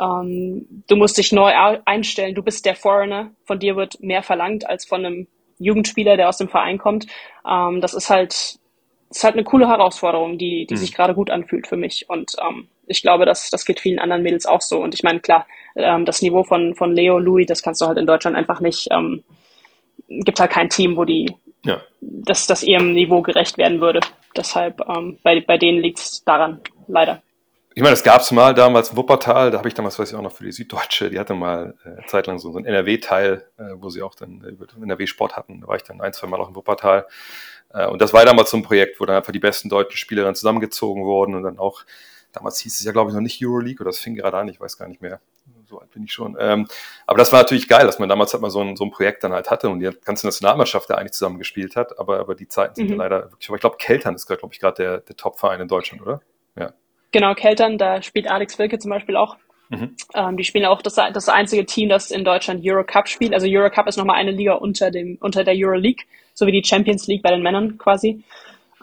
[0.00, 1.52] Ähm, du musst dich neu
[1.84, 2.34] einstellen.
[2.34, 3.30] Du bist der Foreigner.
[3.44, 5.26] Von dir wird mehr verlangt als von einem
[5.58, 7.06] Jugendspieler, der aus dem Verein kommt.
[7.48, 8.58] Ähm, das ist halt,
[9.10, 10.78] ist halt eine coole Herausforderung, die, die mhm.
[10.78, 12.08] sich gerade gut anfühlt für mich.
[12.08, 14.80] Und ähm, ich glaube, das, das geht vielen anderen Mädels auch so.
[14.80, 17.98] Und ich meine, klar, ähm, das Niveau von, von Leo, Louis, das kannst du halt
[17.98, 19.22] in Deutschland einfach nicht, ähm,
[20.08, 21.80] gibt halt kein Team, wo die, ja.
[22.00, 24.00] dass das ihrem Niveau gerecht werden würde.
[24.36, 27.22] Deshalb, ähm, bei, bei denen liegt es daran, leider.
[27.74, 30.14] Ich meine, das gab es mal damals in Wuppertal, da habe ich damals, weiß ich
[30.14, 33.62] auch noch, für die Süddeutsche, die hatte mal äh, zeitlang so, so einen NRW-Teil, äh,
[33.76, 35.62] wo sie auch dann äh, NRW-Sport hatten.
[35.62, 37.06] Da war ich dann ein, zwei Mal auch in Wuppertal.
[37.72, 40.34] Äh, und das war damals so ein Projekt, wo dann einfach die besten deutschen Spielerinnen
[40.34, 41.84] zusammengezogen wurden und dann auch,
[42.32, 44.60] damals hieß es ja, glaube ich, noch nicht Euroleague oder das fing gerade an, ich
[44.60, 45.20] weiß gar nicht mehr.
[45.72, 46.36] So alt bin ich schon.
[46.38, 46.68] Ähm,
[47.06, 49.24] aber das war natürlich geil, dass man damals halt mal so ein, so ein Projekt
[49.24, 51.98] dann halt hatte und die ganze Nationalmannschaft da eigentlich zusammengespielt hat.
[51.98, 52.92] Aber, aber die Zeiten sind mhm.
[52.92, 55.68] ja leider wirklich, aber ich glaube, Keltern ist, glaube ich, gerade der, der Top-Verein in
[55.68, 56.20] Deutschland, oder?
[56.58, 56.74] Ja.
[57.10, 59.36] Genau, Keltern, da spielt Alex Wilke zum Beispiel auch.
[59.70, 59.96] Mhm.
[60.14, 63.32] Ähm, die spielen auch das, das einzige Team, das in Deutschland Eurocup spielt.
[63.32, 66.04] Also Eurocup ist nochmal eine Liga unter dem unter der Euroleague,
[66.34, 68.22] so wie die Champions League bei den Männern quasi.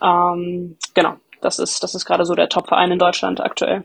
[0.02, 3.84] Ähm, genau, das ist das ist gerade so der Top-Verein in Deutschland aktuell.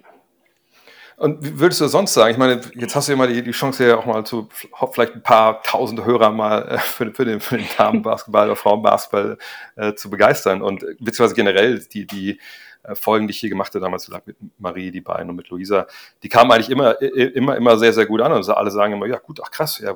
[1.17, 2.31] Und wie würdest du sonst sagen?
[2.31, 4.49] Ich meine, jetzt hast du ja mal die, die Chance, ja auch mal zu
[4.91, 9.37] vielleicht ein paar tausend Hörer mal äh, für, für, den, für den Damenbasketball oder Frauenbasketball
[9.75, 12.39] äh, zu begeistern und beziehungsweise generell die, die
[12.83, 15.87] äh, Folgen, die ich hier gemacht habe, damals mit Marie, die beiden und mit Luisa,
[16.21, 18.33] die kamen eigentlich immer, immer, immer sehr, sehr gut an.
[18.33, 19.95] Und alle sagen immer, ja gut, ach krass, ja,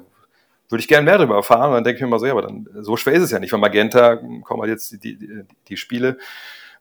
[0.69, 1.69] würde ich gerne mehr darüber erfahren.
[1.69, 3.39] Und dann denke ich mir immer so, ja, aber dann, so schwer ist es ja
[3.39, 3.49] nicht.
[3.49, 6.17] Von Magenta kommen halt jetzt die, die, die Spiele,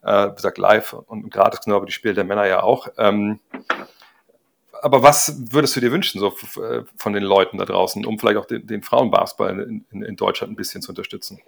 [0.03, 2.89] äh, wie gesagt, live und gratis, genau, aber die Spiele der Männer ja auch.
[2.99, 3.41] Ähm,
[4.83, 6.31] aber was würdest du dir wünschen, so
[6.97, 10.53] von den Leuten da draußen, um vielleicht auch den, den Frauenbasketball in, in, in Deutschland
[10.53, 11.41] ein bisschen zu unterstützen?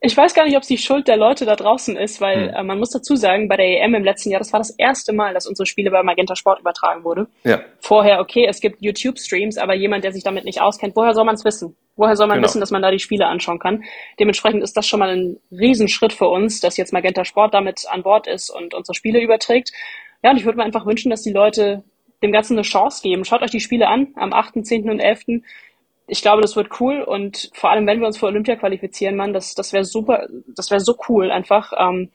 [0.00, 2.54] Ich weiß gar nicht, ob es die Schuld der Leute da draußen ist, weil hm.
[2.54, 5.12] äh, man muss dazu sagen, bei der EM im letzten Jahr, das war das erste
[5.12, 7.26] Mal, dass unsere Spiele bei Magenta Sport übertragen wurde.
[7.42, 7.60] Ja.
[7.80, 11.34] Vorher, okay, es gibt YouTube-Streams, aber jemand, der sich damit nicht auskennt, woher soll man
[11.34, 11.76] es wissen?
[11.96, 12.46] Woher soll man genau.
[12.46, 13.82] wissen, dass man da die Spiele anschauen kann?
[14.20, 18.04] Dementsprechend ist das schon mal ein Riesenschritt für uns, dass jetzt Magenta Sport damit an
[18.04, 19.72] Bord ist und unsere Spiele überträgt.
[20.22, 21.82] Ja, und ich würde mir einfach wünschen, dass die Leute
[22.22, 23.24] dem Ganzen eine Chance geben.
[23.24, 24.90] Schaut euch die Spiele an am 8., 10.
[24.90, 25.42] und 11
[26.08, 29.34] ich glaube, das wird cool und vor allem, wenn wir uns für Olympia qualifizieren, Mann,
[29.34, 31.72] das, das wäre super, das wäre so cool einfach.
[31.78, 32.10] Ähm,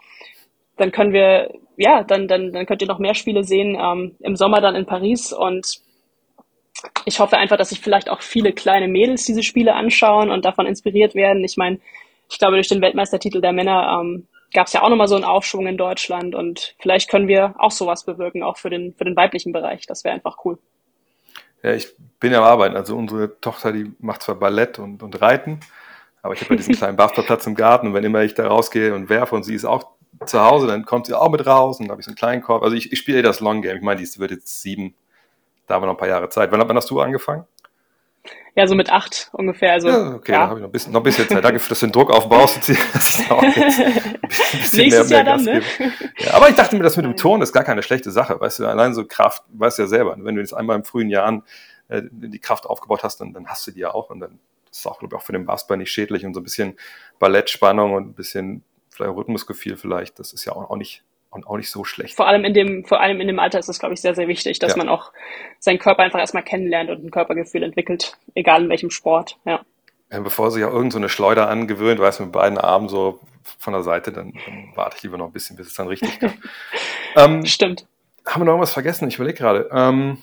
[0.77, 4.35] dann können wir, ja, dann, dann, dann könnt ihr noch mehr Spiele sehen, ähm, im
[4.35, 5.81] Sommer dann in Paris und
[7.05, 10.65] ich hoffe einfach, dass sich vielleicht auch viele kleine Mädels diese Spiele anschauen und davon
[10.65, 11.43] inspiriert werden.
[11.43, 11.79] Ich meine,
[12.29, 15.23] ich glaube, durch den Weltmeistertitel der Männer ähm, gab es ja auch nochmal so einen
[15.23, 19.15] Aufschwung in Deutschland und vielleicht können wir auch sowas bewirken, auch für den, für den
[19.15, 19.85] weiblichen Bereich.
[19.85, 20.57] Das wäre einfach cool.
[21.61, 21.87] Ja, ich
[22.19, 22.75] bin ja am Arbeiten.
[22.75, 25.59] Also unsere Tochter, die macht zwar Ballett und, und Reiten,
[26.21, 28.93] aber ich habe ja diesen kleinen Basketballplatz im Garten und wenn immer ich da rausgehe
[28.93, 29.87] und werfe und sie ist auch
[30.25, 32.63] zu Hause, dann kommt sie auch mit raus und habe ich so einen kleinen Korb.
[32.63, 33.77] Also ich, ich spiele das Long Game.
[33.77, 34.93] Ich meine, die wird jetzt sieben,
[35.67, 36.51] da haben wir noch ein paar Jahre Zeit.
[36.51, 37.45] Wann, wann hast du angefangen?
[38.55, 39.73] Ja, so mit acht ungefähr.
[39.73, 40.39] Also, ja, okay, ja.
[40.41, 41.43] dann habe ich noch ein, bisschen, noch ein bisschen Zeit.
[41.43, 42.69] Danke, dass du den Druck aufbaust.
[42.93, 45.61] Dass ich auch jetzt ein bisschen Nächstes mehr, mehr Jahr dann, ne?
[46.19, 48.39] Ja, aber ich dachte mir, das mit dem Ton ist gar keine schlechte Sache.
[48.39, 50.15] Weißt du, allein so Kraft, weißt du ja selber.
[50.19, 51.43] Wenn du jetzt einmal in frühen Jahren
[51.87, 54.11] äh, die Kraft aufgebaut hast, dann, dann hast du die ja auch.
[54.11, 54.39] Und dann
[54.71, 56.23] ist es auch, glaube ich, auch für den Basketball nicht schädlich.
[56.23, 56.77] Und so ein bisschen
[57.17, 61.03] Ballettspannung und ein bisschen vielleicht Rhythmusgefühl vielleicht, das ist ja auch, auch nicht
[61.33, 62.15] und auch nicht so schlecht.
[62.15, 64.27] Vor allem in dem, vor allem in dem Alter ist es, glaube ich, sehr, sehr
[64.27, 64.77] wichtig, dass ja.
[64.77, 65.11] man auch
[65.59, 69.61] seinen Körper einfach erstmal kennenlernt und ein Körpergefühl entwickelt, egal in welchem Sport, ja.
[70.09, 73.19] bevor sich auch irgend so eine Schleuder angewöhnt, weiß mit beiden Armen so
[73.57, 76.19] von der Seite, dann, dann warte ich lieber noch ein bisschen, bis es dann richtig
[76.19, 76.33] kann.
[77.15, 77.85] ähm, Stimmt.
[78.25, 79.07] Haben wir noch was vergessen?
[79.07, 79.69] Ich überlege gerade.
[79.73, 80.19] Ähm,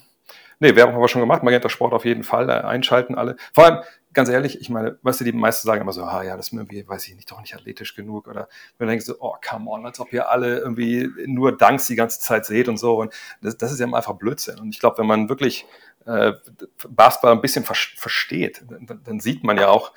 [0.58, 1.42] nee, Werbung haben wir schon gemacht.
[1.42, 3.36] Magenta Sport auf jeden Fall äh, einschalten alle.
[3.52, 3.82] Vor allem,
[4.12, 6.52] ganz ehrlich, ich meine, weißt du, die meisten sagen immer so, ah ja, das ist
[6.52, 8.26] mir irgendwie, weiß ich nicht, doch nicht athletisch genug.
[8.26, 8.48] Oder
[8.78, 11.94] wenn du denkst so, oh, come on, als ob ihr alle irgendwie nur Danks die
[11.94, 13.00] ganze Zeit seht und so.
[13.00, 14.58] Und das, das ist ja einfach Blödsinn.
[14.58, 15.66] Und ich glaube, wenn man wirklich
[16.06, 16.32] äh,
[16.88, 19.92] Basketball ein bisschen ver versteht, dann, dann, sieht man ja auch,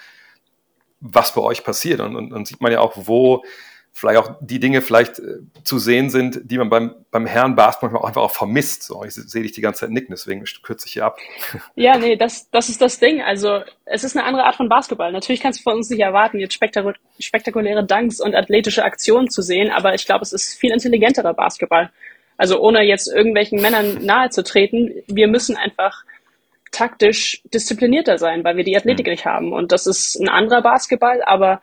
[1.00, 2.00] was bei euch passiert.
[2.00, 3.44] Und, und, und sieht man ja auch, wo
[3.96, 7.92] vielleicht auch die Dinge vielleicht äh, zu sehen sind, die man beim, beim Herrn Basketball
[7.92, 8.84] manchmal auch einfach auch vermisst.
[8.84, 11.18] So, ich sehe dich die ganze Zeit nicken, deswegen kürze ich hier ab.
[11.76, 13.22] Ja, nee, das, das ist das Ding.
[13.22, 15.12] Also es ist eine andere Art von Basketball.
[15.12, 19.42] Natürlich kannst du von uns nicht erwarten, jetzt spektakul spektakuläre Dunks und athletische Aktionen zu
[19.42, 21.92] sehen, aber ich glaube, es ist viel intelligenterer Basketball.
[22.38, 26.04] Also ohne jetzt irgendwelchen Männern nahe zu treten, wir müssen einfach
[26.72, 29.12] taktisch disziplinierter sein, weil wir die Athletik mhm.
[29.12, 29.54] nicht haben.
[29.54, 31.62] Und das ist ein anderer Basketball, aber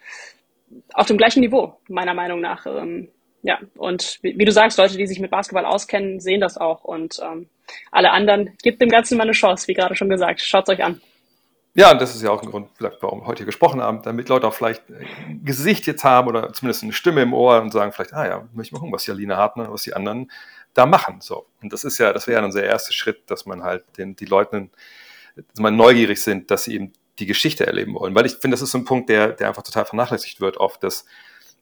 [0.94, 2.66] auf dem gleichen Niveau, meiner Meinung nach.
[2.66, 3.08] Ähm,
[3.42, 6.84] ja, und wie, wie, du sagst, Leute, die sich mit Basketball auskennen, sehen das auch.
[6.84, 7.48] Und ähm,
[7.90, 10.40] alle anderen, gebt dem Ganzen mal eine Chance, wie gerade schon gesagt.
[10.40, 11.00] Schaut es euch an.
[11.74, 12.68] Ja, und das ist ja auch ein Grund,
[13.00, 16.52] warum wir heute hier gesprochen haben, damit Leute auch vielleicht ein Gesicht jetzt haben oder
[16.52, 19.06] zumindest eine Stimme im Ohr und sagen vielleicht, ah ja, möchte ich mal gucken, was
[19.06, 20.30] Jalina Hartmann, was die anderen
[20.74, 21.20] da machen.
[21.20, 21.46] So.
[21.62, 24.24] Und das ist ja, das wäre ja unser erster Schritt, dass man halt den, die
[24.24, 24.72] Leuten,
[25.36, 28.14] dass man neugierig sind, dass sie eben die Geschichte erleben wollen.
[28.14, 30.82] Weil ich finde, das ist so ein Punkt, der, der einfach total vernachlässigt wird oft,
[30.82, 31.04] dass,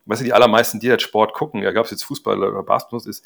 [0.07, 3.01] weißt du, die allermeisten, die jetzt Sport gucken, ja, gab es jetzt Fußball oder Basketball
[3.09, 3.25] ist,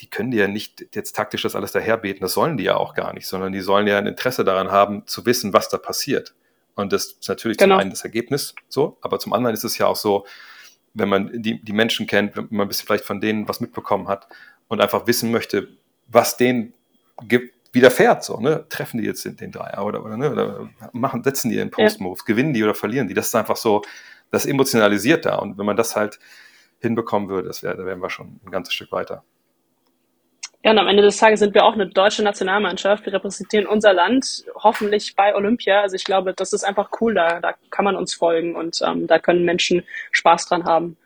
[0.00, 2.94] die können dir ja nicht jetzt taktisch das alles daherbeten, das sollen die ja auch
[2.94, 6.34] gar nicht, sondern die sollen ja ein Interesse daran haben, zu wissen, was da passiert.
[6.74, 7.76] Und das ist natürlich genau.
[7.76, 10.26] zum einen das Ergebnis so, aber zum anderen ist es ja auch so,
[10.94, 14.08] wenn man die, die Menschen kennt, wenn man ein bisschen vielleicht von denen was mitbekommen
[14.08, 14.28] hat
[14.68, 15.68] und einfach wissen möchte,
[16.06, 16.74] was denen
[17.22, 18.24] gibt, widerfährt.
[18.24, 18.66] So, ne?
[18.68, 20.32] Treffen die jetzt den, den Dreier oder, oder, ne?
[20.32, 22.34] oder machen, setzen die in Post-Moves, ja.
[22.34, 23.14] gewinnen die oder verlieren die.
[23.14, 23.82] Das ist einfach so,
[24.32, 25.36] das emotionalisiert da.
[25.36, 26.18] Und wenn man das halt
[26.80, 29.22] hinbekommen würde, das wär, da wären wir schon ein ganzes Stück weiter.
[30.64, 33.06] Ja, und am Ende des Tages sind wir auch eine deutsche Nationalmannschaft.
[33.06, 35.82] Wir repräsentieren unser Land hoffentlich bei Olympia.
[35.82, 37.14] Also ich glaube, das ist einfach cool.
[37.14, 40.96] Da, da kann man uns folgen und ähm, da können Menschen Spaß dran haben.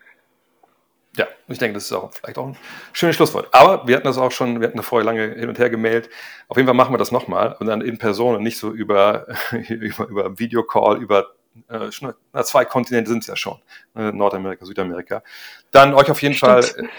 [1.17, 2.57] Ja, ich denke, das ist auch vielleicht auch ein
[2.93, 3.49] schönes Schlusswort.
[3.51, 6.09] Aber wir hatten das auch schon, wir hatten da vorher lange hin und her gemailt.
[6.47, 9.27] Auf jeden Fall machen wir das nochmal und dann in Person und nicht so über,
[9.69, 11.33] über, über Videocall, über
[11.69, 11.89] äh,
[12.33, 13.59] na, zwei Kontinente sind es ja schon,
[13.95, 15.23] äh, Nordamerika, Südamerika.
[15.71, 16.65] Dann euch auf jeden Stimmt.
[16.65, 16.89] Fall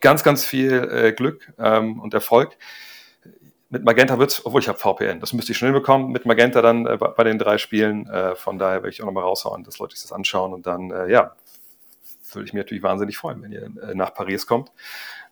[0.00, 2.56] ganz, ganz viel äh, Glück ähm, und Erfolg.
[3.70, 6.86] Mit Magenta wird's, obwohl ich habe VPN, das müsste ich schnell bekommen, mit Magenta dann
[6.86, 8.08] äh, bei, bei den drei Spielen.
[8.08, 10.90] Äh, von daher werde ich auch nochmal raushauen, dass Leute sich das anschauen und dann,
[10.90, 11.36] äh, ja,
[12.34, 14.72] würde ich mich natürlich wahnsinnig freuen, wenn ihr äh, nach Paris kommt.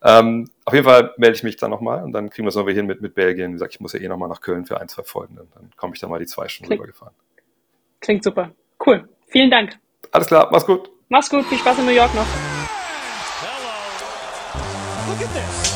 [0.03, 2.69] Ähm, auf jeden Fall melde ich mich dann nochmal und dann kriegen wir es noch
[2.69, 3.51] hin mit, mit Belgien.
[3.51, 5.37] Wie gesagt, ich muss ja eh nochmal nach Köln für ein, zwei Folgen.
[5.37, 7.15] Dann, dann komme ich da mal die zwei Stunden rübergefahren.
[8.01, 8.53] Klingt super.
[8.85, 9.09] Cool.
[9.27, 9.79] Vielen Dank.
[10.13, 10.91] Alles klar, mach's gut.
[11.09, 12.27] Mach's gut, viel Spaß in New York noch.
[13.41, 15.13] Hello.
[15.13, 15.76] Look at this.